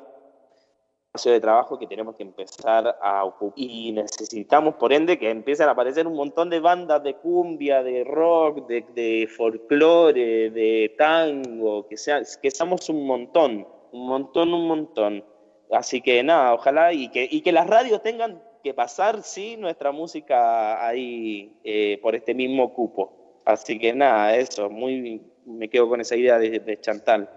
espacio 1.15 1.33
de 1.33 1.41
trabajo 1.41 1.79
que 1.79 1.87
tenemos 1.87 2.17
que 2.17 2.23
empezar 2.23 2.97
a 3.03 3.25
ocupar. 3.25 3.53
Y 3.57 3.93
necesitamos, 3.93 4.77
por 4.77 4.93
ende, 4.93 5.19
que 5.19 5.29
empiecen 5.29 5.69
a 5.69 5.73
aparecer 5.73 6.07
un 6.07 6.15
montón 6.15 6.49
de 6.49 6.61
bandas 6.61 7.03
de 7.03 7.17
cumbia, 7.17 7.83
de 7.83 8.05
rock, 8.05 8.67
de, 8.67 8.87
de 8.95 9.29
folclore, 9.29 10.51
de 10.51 10.95
tango, 10.97 11.87
que, 11.87 11.99
sea, 11.99 12.23
que 12.41 12.51
seamos 12.51 12.89
un 12.89 13.07
montón, 13.07 13.67
un 13.93 14.07
montón, 14.07 14.55
un 14.55 14.67
montón. 14.67 15.32
Así 15.73 16.03
que 16.03 16.23
nada, 16.23 16.53
ojalá 16.53 16.93
y 16.93 17.09
que, 17.09 17.27
y 17.31 17.41
que 17.41 17.51
las 17.51 17.67
radios 17.67 18.03
tengan 18.03 18.43
que 18.63 18.75
pasar, 18.75 19.23
sí, 19.23 19.57
nuestra 19.57 19.91
música 19.91 20.87
ahí 20.87 21.59
eh, 21.65 21.99
por 22.03 22.15
este 22.15 22.35
mismo 22.35 22.75
cupo. 22.75 23.41
Así 23.47 23.79
que 23.79 23.95
nada, 23.95 24.37
eso, 24.37 24.69
muy 24.69 25.23
me 25.47 25.69
quedo 25.69 25.89
con 25.89 26.01
esa 26.01 26.15
idea 26.15 26.39
de, 26.39 26.79
Chantal. 26.81 27.29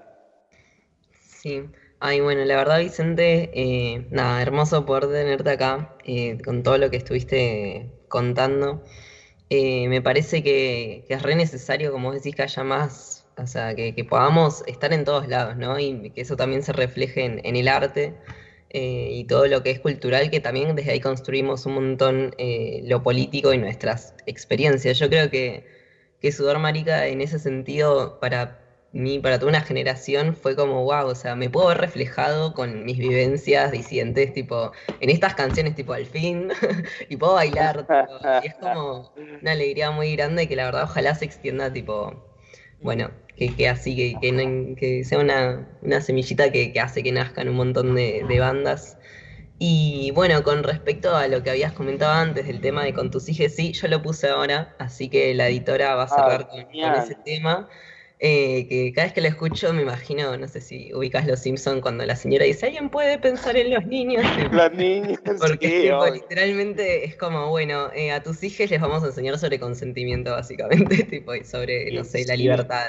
Sí, 1.22 1.64
ay, 2.00 2.20
bueno, 2.20 2.44
la 2.44 2.58
verdad, 2.58 2.80
Vicente, 2.80 3.50
eh, 3.54 4.06
nada, 4.12 4.42
hermoso 4.42 4.86
poder 4.86 5.08
tenerte 5.08 5.52
acá 5.52 5.96
eh, 6.04 6.38
con 6.44 6.62
todo 6.62 6.78
lo 6.78 6.92
que 6.92 6.98
estuviste 6.98 7.90
contando. 8.10 8.84
me 9.50 10.02
parece 10.02 10.44
que, 10.44 11.06
es 11.08 11.22
re 11.24 11.36
necesario, 11.36 11.92
como 11.92 12.12
decís, 12.12 12.36
que 12.36 12.44
haya 12.44 12.64
más 12.66 13.15
o 13.38 13.48
sea, 13.48 13.76
que, 13.76 13.94
podamos 14.06 14.64
estar 14.68 14.94
en 14.94 15.04
todos 15.04 15.28
lados, 15.28 15.58
¿no? 15.58 15.78
Y 15.80 16.12
que 16.12 16.22
eso 16.22 16.36
también 16.36 16.64
se 16.64 16.74
refleje 16.74 17.26
en, 17.26 17.56
el 17.56 17.68
arte 17.68 18.14
eh, 18.70 19.10
y 19.12 19.26
todo 19.26 19.48
lo 19.48 19.64
que 19.64 19.72
es 19.72 19.80
cultural, 19.80 20.30
que 20.30 20.40
también 20.40 20.76
desde 20.76 20.92
ahí 20.92 21.00
construimos 21.00 21.66
un 21.66 21.74
montón 21.76 22.36
eh, 22.38 22.82
lo 22.86 23.04
político 23.04 23.54
y 23.54 23.58
nuestras 23.58 24.14
experiencias. 24.26 25.00
Yo 25.00 25.10
creo 25.10 25.30
que, 25.30 25.66
que 26.22 26.32
Sudor 26.32 26.60
Marica 26.60 27.08
en 27.08 27.22
ese 27.22 27.40
sentido, 27.40 28.20
para 28.20 28.62
mí, 28.94 29.20
para 29.20 29.38
toda 29.38 29.50
una 29.50 29.62
generación, 29.62 30.36
fue 30.36 30.56
como, 30.56 30.84
wow, 30.86 31.08
o 31.08 31.16
sea, 31.16 31.36
me 31.36 31.50
puedo 31.50 31.68
ver 31.68 31.80
reflejado 31.80 32.54
con 32.54 32.86
mis 32.86 32.98
vivencias 32.98 33.72
disidentes, 33.72 34.34
tipo, 34.34 34.72
en 35.02 35.10
estas 35.10 35.36
canciones, 35.36 35.76
tipo, 35.76 35.92
al 35.92 36.06
fin, 36.06 36.50
y 37.10 37.18
puedo 37.18 37.34
bailar, 37.34 37.86
y 38.42 38.48
es 38.48 38.56
como 38.56 39.12
una 39.42 39.52
alegría 39.52 39.92
muy 39.92 40.16
grande 40.16 40.48
que 40.48 40.56
la 40.56 40.66
verdad 40.66 40.84
ojalá 40.84 41.14
se 41.16 41.26
extienda, 41.26 41.74
tipo, 41.74 42.14
bueno, 42.82 43.12
que, 43.36 43.70
así, 43.70 43.96
que, 43.96 44.76
que, 44.78 45.04
sea 45.04 45.20
una, 45.20 46.02
semillita 46.02 46.52
que, 46.52 46.74
hace 46.80 47.04
que 47.04 47.12
nazcan 47.12 47.50
un 47.50 47.56
montón 47.56 47.96
de, 47.96 48.38
bandas. 48.40 48.98
Y 49.58 50.12
bueno, 50.12 50.44
con 50.44 50.64
respecto 50.64 51.16
a 51.16 51.28
lo 51.28 51.42
que 51.42 51.50
habías 51.50 51.74
comentado 51.74 52.12
antes 52.12 52.46
del 52.48 52.60
tema 52.60 52.84
de 52.84 52.94
con 52.94 53.10
tus 53.10 53.30
hijos, 53.30 53.54
sí, 53.54 53.72
yo 53.74 53.88
lo 53.88 54.02
puse 54.02 54.28
ahora, 54.28 54.76
así 54.80 55.10
que 55.10 55.34
la 55.34 55.48
editora 55.48 55.96
va 55.96 56.04
a 56.04 56.08
cerrar 56.10 56.50
con, 56.50 56.60
ese 56.60 57.16
tema. 57.24 57.70
Eh, 58.20 58.68
que 58.70 58.94
cada 58.94 59.08
vez 59.08 59.14
que 59.14 59.20
lo 59.20 59.28
escucho 59.28 59.74
me 59.74 59.82
imagino, 59.82 60.38
no 60.38 60.48
sé 60.48 60.62
si 60.62 60.94
ubicas 60.94 61.28
Los 61.28 61.42
Simpsons 61.42 61.82
cuando 61.82 62.06
la 62.06 62.16
señora 62.16 62.46
dice, 62.46 62.68
¿alguien 62.68 62.90
puede 62.90 63.20
pensar 63.20 63.58
en 63.58 63.74
los 63.74 63.86
niños? 63.86 64.24
Los 64.54 64.72
niños, 64.72 65.20
Porque 65.40 65.94
literalmente 66.14 67.04
es 67.04 67.18
como, 67.18 67.50
bueno, 67.50 67.92
eh, 67.94 68.12
a 68.12 68.24
tus 68.24 68.42
hijos 68.44 68.70
les 68.70 68.80
vamos 68.80 69.04
a 69.04 69.08
enseñar 69.08 69.38
sobre 69.38 69.60
consentimiento 69.60 70.32
básicamente, 70.32 71.04
tipo, 71.10 71.36
y 71.36 71.44
sobre, 71.44 71.92
no 71.92 72.06
sé, 72.06 72.26
la 72.26 72.38
libertad. 72.38 72.88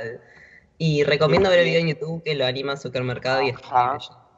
Y 0.79 1.03
recomiendo 1.03 1.51
ver 1.51 1.61
el 1.61 1.65
video 1.65 1.81
en 1.81 1.89
YouTube 1.89 2.23
que 2.23 2.35
lo 2.37 2.47
anima 2.47 2.77
Zuckermercado 2.77 3.43
y 3.43 3.49
es 3.49 3.59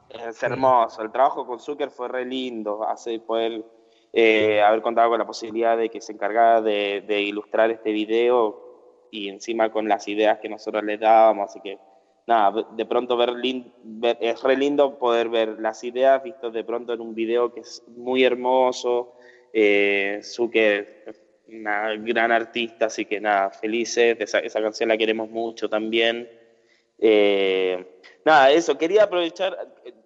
Es 0.09 0.41
hermoso, 0.41 1.03
el 1.03 1.11
trabajo 1.11 1.45
con 1.45 1.59
Zucker 1.59 1.91
fue 1.91 2.07
re 2.07 2.25
lindo, 2.25 2.83
hace 2.87 3.19
poder 3.19 3.63
eh, 4.11 4.59
haber 4.63 4.81
contado 4.81 5.09
con 5.09 5.19
la 5.19 5.27
posibilidad 5.27 5.77
de 5.77 5.89
que 5.89 6.01
se 6.01 6.13
encargara 6.13 6.61
de, 6.61 7.03
de 7.05 7.21
ilustrar 7.21 7.69
este 7.69 7.91
video 7.91 8.68
y 9.11 9.29
encima 9.29 9.69
con 9.71 9.87
las 9.87 10.07
ideas 10.07 10.39
que 10.39 10.49
nosotros 10.49 10.83
les 10.83 10.99
dábamos, 10.99 11.49
así 11.49 11.59
que 11.61 11.77
nada, 12.27 12.65
de 12.71 12.85
pronto 12.85 13.17
ver, 13.17 13.33
es 14.19 14.43
re 14.43 14.55
lindo 14.57 14.97
poder 14.97 15.29
ver 15.29 15.59
las 15.59 15.83
ideas 15.83 16.21
vistas 16.23 16.53
de 16.53 16.63
pronto 16.63 16.93
en 16.93 17.01
un 17.01 17.15
video 17.15 17.51
que 17.53 17.61
es 17.61 17.81
muy 17.87 18.23
hermoso, 18.23 19.13
eh, 19.51 20.19
Zucker, 20.23 21.03
una 21.47 21.95
gran 21.95 22.31
artista, 22.31 22.85
así 22.85 23.05
que 23.05 23.19
nada, 23.19 23.49
felices, 23.49 24.15
esa, 24.19 24.39
esa 24.39 24.61
canción 24.61 24.89
la 24.89 24.97
queremos 24.97 25.29
mucho 25.29 25.67
también. 25.67 26.29
Eh, 26.99 27.83
nada, 28.25 28.51
eso, 28.51 28.77
quería 28.77 29.03
aprovechar, 29.03 29.57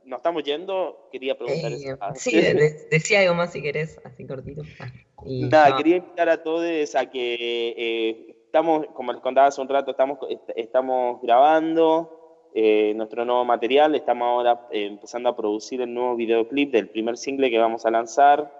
nos 0.06 0.18
estamos 0.18 0.43
yendo, 0.43 1.10
quería 1.12 1.36
preguntar 1.36 1.72
Eh, 1.72 1.76
eso. 1.76 1.97
Sí, 2.16 2.39
de- 2.39 2.54
de- 2.54 2.88
decía 2.89 3.22
algo 3.22 3.34
más 3.34 3.51
si 3.51 3.62
querés, 3.62 3.99
así 4.04 4.26
cortito. 4.26 4.62
Ah, 4.80 4.91
y 5.26 5.41
Nada, 5.47 5.70
no, 5.72 5.78
quería 5.78 5.97
invitar 5.97 6.30
a 6.30 6.41
todos 6.41 6.95
a 6.95 7.06
que 7.10 7.74
eh, 7.78 8.32
estamos, 8.54 8.86
como 8.93 9.12
les 9.12 9.20
contaba 9.22 9.47
hace 9.47 9.60
un 9.62 9.68
rato, 9.68 9.89
estamos, 9.89 10.20
est- 10.30 10.51
estamos 10.56 11.20
grabando 11.24 12.51
eh, 12.54 12.93
nuestro 12.95 13.26
nuevo 13.26 13.43
material, 13.43 13.95
estamos 13.95 14.28
ahora 14.28 14.68
eh, 14.72 14.86
empezando 14.86 15.28
a 15.30 15.36
producir 15.36 15.82
el 15.82 15.91
nuevo 15.91 16.16
videoclip 16.16 16.72
del 16.72 16.88
primer 16.89 17.18
single 17.18 17.49
que 17.49 17.58
vamos 17.58 17.84
a 17.88 17.89
lanzar, 17.89 18.51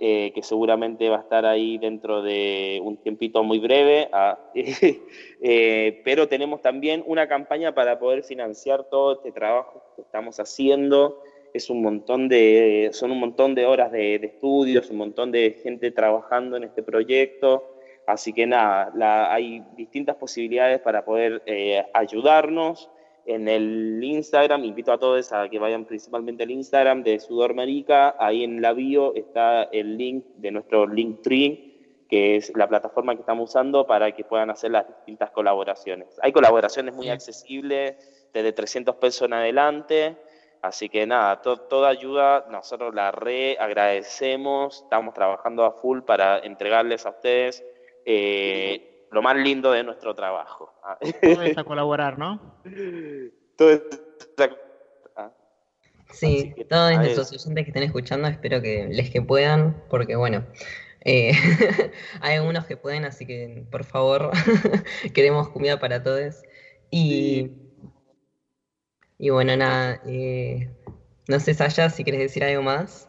eh, 0.00 0.32
que 0.34 0.42
seguramente 0.42 1.10
va 1.10 1.18
a 1.18 1.20
estar 1.20 1.44
ahí 1.44 1.76
dentro 1.76 2.22
de 2.22 2.80
un 2.82 2.96
tiempito 2.96 3.42
muy 3.44 3.58
breve, 3.58 4.08
ah, 4.14 4.38
eh, 4.54 6.00
pero 6.04 6.26
tenemos 6.26 6.62
también 6.62 7.04
una 7.06 7.28
campaña 7.28 7.74
para 7.74 7.98
poder 7.98 8.22
financiar 8.24 8.84
todo 8.84 9.12
este 9.12 9.30
trabajo 9.30 9.82
que 9.94 10.00
estamos 10.02 10.40
haciendo 10.40 11.20
es 11.52 11.68
un 11.70 11.82
montón 11.82 12.28
de, 12.28 12.88
son 12.92 13.12
un 13.12 13.20
montón 13.20 13.54
de 13.54 13.66
horas 13.66 13.92
de 13.92 14.16
estudios, 14.16 14.90
un 14.90 14.96
montón 14.96 15.30
de 15.30 15.52
gente 15.62 15.92
trabajando 15.92 16.56
en 16.56 16.64
este 16.64 16.82
proyecto. 16.82 17.73
Así 18.06 18.32
que 18.32 18.46
nada, 18.46 18.90
la- 18.94 19.32
hay 19.32 19.62
distintas 19.76 20.16
posibilidades 20.16 20.80
para 20.80 21.04
poder 21.04 21.42
eh, 21.46 21.84
ayudarnos. 21.94 22.90
En 23.26 23.48
el 23.48 24.04
Instagram, 24.04 24.64
invito 24.64 24.92
a 24.92 24.98
todos 24.98 25.32
a 25.32 25.48
que 25.48 25.58
vayan 25.58 25.86
principalmente 25.86 26.42
al 26.42 26.50
Instagram 26.50 27.02
de 27.02 27.18
Sudor 27.18 27.54
Marica. 27.54 28.14
Ahí 28.18 28.44
en 28.44 28.60
la 28.60 28.74
bio 28.74 29.14
está 29.14 29.62
el 29.64 29.96
link 29.96 30.26
de 30.36 30.50
nuestro 30.50 30.86
Linktree, 30.86 32.04
que 32.10 32.36
es 32.36 32.52
la 32.54 32.68
plataforma 32.68 33.14
que 33.14 33.20
estamos 33.20 33.48
usando 33.48 33.86
para 33.86 34.12
que 34.12 34.24
puedan 34.24 34.50
hacer 34.50 34.72
las 34.72 34.86
distintas 34.86 35.30
colaboraciones. 35.30 36.18
Hay 36.20 36.32
colaboraciones 36.32 36.94
muy 36.94 37.06
accesibles, 37.14 38.28
desde 38.34 38.52
300 38.52 38.96
pesos 38.96 39.22
en 39.26 39.32
adelante. 39.32 40.16
Así 40.60 40.90
que 40.90 41.06
nada, 41.06 41.40
to- 41.40 41.56
toda 41.56 41.88
ayuda 41.88 42.44
nosotros 42.50 42.94
la 42.94 43.10
re 43.10 43.56
agradecemos, 43.58 44.82
estamos 44.82 45.14
trabajando 45.14 45.64
a 45.64 45.72
full 45.72 46.00
para 46.02 46.38
entregarles 46.40 47.06
a 47.06 47.10
ustedes 47.10 47.64
eh, 48.04 49.06
lo 49.10 49.22
más 49.22 49.36
lindo 49.36 49.70
de 49.72 49.82
nuestro 49.84 50.14
trabajo. 50.14 50.72
Ah, 50.82 50.98
Todo 51.22 51.42
es 51.42 51.56
a 51.56 51.64
colaborar, 51.64 52.18
¿no? 52.18 52.56
todo 53.56 53.70
esto- 53.70 53.98
ah, 55.16 55.30
Sí, 56.10 56.52
que, 56.54 56.64
todos 56.64 56.92
a 56.92 56.96
nuestros 56.96 57.32
oyentes 57.32 57.64
que 57.64 57.70
estén 57.70 57.82
escuchando, 57.84 58.28
espero 58.28 58.60
que 58.60 58.86
les 58.88 59.10
que 59.10 59.22
puedan, 59.22 59.82
porque 59.88 60.16
bueno, 60.16 60.44
eh, 61.04 61.32
hay 62.20 62.36
algunos 62.36 62.66
que 62.66 62.76
pueden, 62.76 63.04
así 63.04 63.26
que 63.26 63.66
por 63.70 63.84
favor, 63.84 64.30
queremos 65.14 65.48
comida 65.50 65.78
para 65.78 66.02
todos. 66.02 66.42
Y, 66.90 67.50
y 69.18 69.30
bueno, 69.30 69.56
nada, 69.56 70.00
eh, 70.06 70.70
no 71.28 71.40
sé, 71.40 71.54
Saya, 71.54 71.90
si 71.90 72.04
quieres 72.04 72.20
decir 72.20 72.44
algo 72.44 72.62
más. 72.62 73.08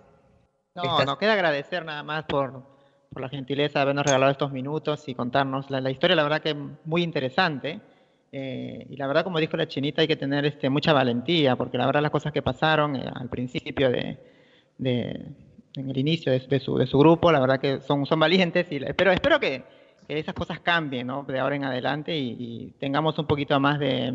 No, 0.74 0.84
Estás- 0.84 1.06
nos 1.06 1.18
queda 1.18 1.34
agradecer 1.34 1.86
nada 1.86 2.04
más 2.04 2.26
por, 2.26 2.64
por 3.16 3.22
la 3.22 3.30
gentileza 3.30 3.80
de 3.80 3.84
habernos 3.84 4.06
regalado 4.06 4.30
estos 4.30 4.52
minutos 4.52 5.08
y 5.08 5.16
contarnos 5.16 5.70
la, 5.70 5.80
la 5.80 5.90
historia, 5.90 6.18
la 6.18 6.24
verdad 6.24 6.42
que 6.42 6.54
muy 6.84 7.02
interesante. 7.02 7.80
Eh, 8.30 8.88
y 8.90 8.98
la 8.98 9.08
verdad, 9.08 9.24
como 9.24 9.40
dijo 9.40 9.56
la 9.56 9.70
chinita, 9.70 10.02
hay 10.02 10.08
que 10.10 10.18
tener 10.18 10.46
este, 10.46 10.70
mucha 10.70 10.92
valentía, 10.92 11.56
porque 11.56 11.78
la 11.78 11.86
verdad 11.86 12.02
las 12.02 12.12
cosas 12.12 12.34
que 12.34 12.42
pasaron 12.42 12.98
eh, 12.98 13.06
al 13.16 13.30
principio 13.30 13.90
de, 13.90 14.18
de- 14.78 15.28
en 15.78 15.90
el 15.90 15.98
inicio 15.98 16.30
de, 16.34 16.40
de 16.40 16.60
su, 16.60 16.76
de 16.78 16.88
su 16.88 17.00
grupo, 17.00 17.32
la 17.32 17.40
verdad 17.40 17.58
que 17.58 17.80
son, 17.80 18.06
son 18.06 18.20
valientes, 18.20 18.70
y, 18.70 18.80
la- 18.80 18.94
pero 18.94 19.14
espero 19.14 19.40
que, 19.40 19.64
que 20.06 20.20
esas 20.20 20.34
cosas 20.36 20.60
cambien, 20.60 21.08
¿no? 21.08 21.24
De 21.24 21.40
ahora 21.40 21.56
en 21.56 21.64
adelante 21.64 22.18
y, 22.18 22.36
y 22.38 22.72
tengamos 22.80 23.18
un 23.18 23.28
poquito 23.28 23.58
más 23.62 23.80
de, 23.80 24.14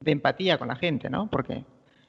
de 0.00 0.10
empatía 0.10 0.58
con 0.58 0.66
la 0.66 0.74
gente, 0.74 1.08
¿no? 1.08 1.30
Porque 1.30 1.64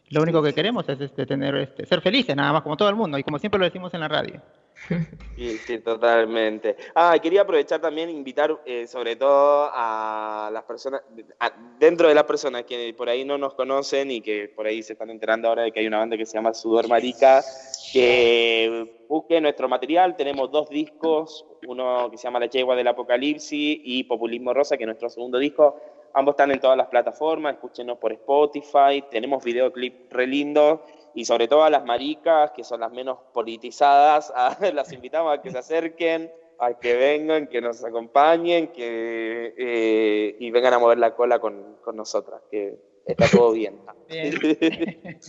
lo 0.09 0.23
único 0.23 0.41
que 0.41 0.53
queremos 0.53 0.89
es 0.89 0.99
este, 0.99 1.27
tener, 1.27 1.55
este, 1.57 1.85
ser 1.85 2.01
felices, 2.01 2.35
nada 2.35 2.51
más, 2.51 2.63
como 2.63 2.77
todo 2.77 2.89
el 2.89 2.95
mundo, 2.95 3.15
y 3.19 3.23
como 3.23 3.37
siempre 3.37 3.59
lo 3.59 3.65
decimos 3.65 3.93
en 3.93 3.99
la 3.99 4.07
radio. 4.07 4.41
Sí, 5.35 5.57
sí, 5.67 5.79
totalmente. 5.79 6.77
Ah, 6.95 7.17
quería 7.21 7.41
aprovechar 7.41 7.81
también 7.81 8.09
invitar 8.09 8.57
eh, 8.65 8.87
sobre 8.87 9.17
todo 9.17 9.69
a 9.73 10.49
las 10.49 10.63
personas, 10.63 11.01
a- 11.41 11.51
dentro 11.77 12.07
de 12.07 12.15
las 12.15 12.23
personas 12.23 12.63
que 12.63 12.93
por 12.97 13.09
ahí 13.09 13.25
no 13.25 13.37
nos 13.37 13.53
conocen 13.53 14.11
y 14.11 14.21
que 14.21 14.47
por 14.55 14.65
ahí 14.65 14.81
se 14.81 14.93
están 14.93 15.09
enterando 15.09 15.49
ahora 15.49 15.63
de 15.63 15.73
que 15.73 15.81
hay 15.81 15.87
una 15.87 15.97
banda 15.97 16.15
que 16.15 16.25
se 16.25 16.37
llama 16.37 16.53
Sudor 16.53 16.87
Marica, 16.87 17.43
que 17.91 19.03
busquen 19.09 19.43
nuestro 19.43 19.67
material. 19.67 20.15
Tenemos 20.15 20.49
dos 20.51 20.69
discos, 20.69 21.45
uno 21.67 22.09
que 22.09 22.17
se 22.17 22.23
llama 22.23 22.39
La 22.39 22.45
Yegua 22.45 22.75
del 22.77 22.87
Apocalipsis 22.87 23.79
y 23.83 24.05
Populismo 24.05 24.53
Rosa, 24.53 24.77
que 24.77 24.83
es 24.83 24.87
nuestro 24.87 25.09
segundo 25.09 25.37
disco. 25.37 25.75
Ambos 26.13 26.33
están 26.33 26.51
en 26.51 26.61
todas 26.61 26.77
las 26.77 26.87
plataformas, 26.87 27.55
escúchenos 27.55 27.97
por 27.97 28.13
Spotify, 28.13 29.03
tenemos 29.11 29.43
videoclip 29.43 30.09
re 30.13 30.27
lindo 30.27 30.85
y 31.15 31.25
sobre 31.25 31.47
todo 31.47 31.63
a 31.63 31.69
las 31.69 31.83
maricas, 31.85 32.51
que 32.51 32.63
son 32.63 32.81
las 32.81 32.91
menos 32.91 33.17
politizadas, 33.33 34.31
a- 34.35 34.57
las 34.73 34.91
invitamos 34.93 35.37
a 35.37 35.41
que 35.41 35.49
se 35.49 35.57
acerquen, 35.57 36.29
a 36.59 36.73
que 36.79 36.93
vengan, 36.95 37.47
que 37.47 37.61
nos 37.61 37.83
acompañen 37.83 38.67
que, 38.71 39.53
eh, 39.57 40.35
y 40.39 40.51
vengan 40.51 40.73
a 40.73 40.79
mover 40.79 40.97
la 40.99 41.15
cola 41.15 41.39
con, 41.39 41.77
con 41.83 41.95
nosotras, 41.95 42.41
que 42.51 42.75
está 43.07 43.27
todo 43.27 43.51
bien. 43.53 43.79
Bien. 44.07 44.39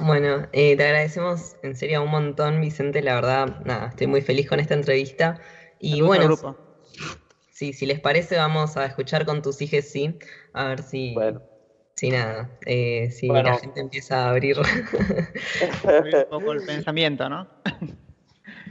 Bueno, 0.00 0.48
eh, 0.52 0.76
te 0.76 0.84
agradecemos 0.84 1.56
en 1.62 1.76
serio 1.76 2.02
un 2.02 2.10
montón, 2.10 2.60
Vicente, 2.60 3.02
la 3.02 3.14
verdad, 3.14 3.46
nada, 3.64 3.88
estoy 3.88 4.06
muy 4.06 4.20
feliz 4.22 4.48
con 4.48 4.60
esta 4.60 4.74
entrevista. 4.74 5.40
Y 5.78 6.00
bueno, 6.00 6.24
grupo. 6.26 6.56
sí, 7.52 7.72
si 7.72 7.86
les 7.86 8.00
parece, 8.00 8.36
vamos 8.36 8.76
a 8.76 8.86
escuchar 8.86 9.24
con 9.24 9.42
tus 9.42 9.60
hijos, 9.62 9.84
sí, 9.84 10.14
a 10.52 10.68
ver 10.68 10.82
si, 10.82 11.14
Bueno. 11.14 11.42
Si 11.94 12.10
nada, 12.10 12.50
eh, 12.66 13.10
si 13.10 13.28
Bueno. 13.28 13.50
la 13.50 13.58
gente 13.58 13.80
empieza 13.80 14.24
a 14.26 14.30
abrir. 14.30 14.56
Un 14.58 16.24
poco 16.30 16.52
el 16.52 16.64
pensamiento, 16.64 17.28
¿no? 17.28 17.46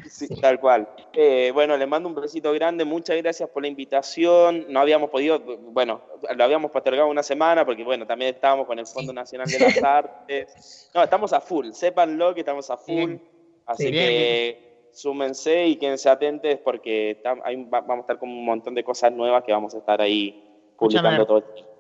Sí, 0.07 0.27
tal 0.41 0.59
cual. 0.59 0.87
Eh, 1.13 1.51
bueno, 1.53 1.77
les 1.77 1.87
mando 1.87 2.07
un 2.09 2.13
besito 2.13 2.51
grande, 2.53 2.83
muchas 2.85 3.17
gracias 3.17 3.49
por 3.49 3.63
la 3.63 3.69
invitación. 3.69 4.65
No 4.69 4.79
habíamos 4.81 5.09
podido, 5.09 5.39
bueno, 5.39 6.01
lo 6.35 6.43
habíamos 6.43 6.69
postergado 6.69 7.07
una 7.07 7.23
semana 7.23 7.65
porque, 7.65 7.83
bueno, 7.83 8.05
también 8.05 8.35
estábamos 8.35 8.67
con 8.67 8.77
el 8.77 8.85
Fondo 8.85 9.13
Sí. 9.13 9.15
Nacional 9.15 9.47
de 9.49 9.59
las 9.59 9.83
Artes. 9.83 10.91
No, 10.93 11.01
estamos 11.01 11.31
a 11.33 11.39
full, 11.41 11.71
sépanlo 11.71 12.33
que 12.35 12.41
estamos 12.41 12.69
a 12.69 12.77
full. 12.77 12.93
Bien. 12.95 13.21
Así 13.65 13.85
Sí. 13.85 13.91
Bien, 13.91 14.07
que 14.09 14.87
súmense 14.91 15.65
y 15.67 15.77
quédense 15.77 16.09
atentos 16.09 16.55
porque 16.63 17.19
tam- 17.23 17.41
hay- 17.43 17.63
va- 17.63 17.81
vamos 17.81 17.99
a 17.99 18.01
estar 18.01 18.19
con 18.19 18.29
un 18.29 18.43
montón 18.45 18.75
de 18.75 18.83
cosas 18.83 19.11
nuevas 19.13 19.43
que 19.43 19.53
vamos 19.53 19.73
a 19.73 19.77
estar 19.79 20.01
ahí 20.01 20.43
publicando 20.77 21.09
Escúchame. 21.09 21.25
todo 21.25 21.37
el 21.37 21.53
tiempo. 21.53 21.70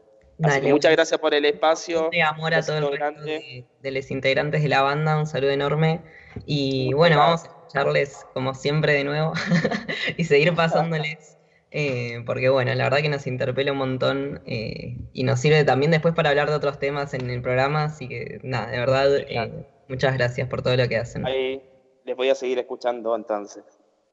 Así 0.43 0.55
que 0.55 0.61
Dale, 0.61 0.73
muchas 0.73 0.91
gracias 0.91 1.19
por 1.19 1.33
el 1.33 1.45
espacio. 1.45 2.09
de 2.11 2.21
amor 2.21 2.53
a 2.53 2.61
todo 2.61 2.77
el 2.77 2.83
besito 2.83 2.91
resto 3.05 3.21
grande. 3.21 3.31
de, 3.31 3.65
de 3.81 3.91
los 3.91 4.11
integrantes 4.11 4.61
de 4.63 4.69
la 4.69 4.81
banda, 4.81 5.17
un 5.17 5.27
saludo 5.27 5.51
enorme. 5.51 6.01
Y 6.45 6.93
bueno, 6.93 7.17
vamos 7.17 7.43
a 7.43 7.47
escucharles 7.47 8.25
como 8.33 8.53
siempre 8.53 8.93
de 8.93 9.03
nuevo 9.03 9.33
y 10.17 10.23
seguir 10.23 10.53
pasándoles. 10.55 11.37
eh, 11.71 12.23
porque 12.25 12.49
bueno, 12.49 12.73
la 12.73 12.83
verdad 12.85 12.99
que 13.01 13.09
nos 13.09 13.27
interpela 13.27 13.71
un 13.71 13.77
montón 13.77 14.41
eh, 14.45 14.97
y 15.13 15.23
nos 15.23 15.39
sirve 15.39 15.63
también 15.63 15.91
después 15.91 16.13
para 16.13 16.29
hablar 16.29 16.49
de 16.49 16.55
otros 16.55 16.79
temas 16.79 17.13
en 17.13 17.29
el 17.29 17.41
programa, 17.41 17.83
así 17.85 18.07
que 18.07 18.39
nada, 18.43 18.67
de 18.71 18.77
verdad, 18.79 19.15
eh, 19.17 19.65
muchas 19.87 20.13
gracias 20.17 20.47
por 20.49 20.61
todo 20.61 20.75
lo 20.75 20.87
que 20.87 20.97
hacen. 20.97 21.25
Ahí 21.25 21.61
les 22.05 22.15
voy 22.17 22.29
a 22.29 22.35
seguir 22.35 22.59
escuchando 22.59 23.15
entonces. 23.15 23.63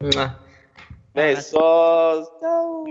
Mua. 0.01 0.39
Besos. 1.15 2.31
Chao. 2.41 2.85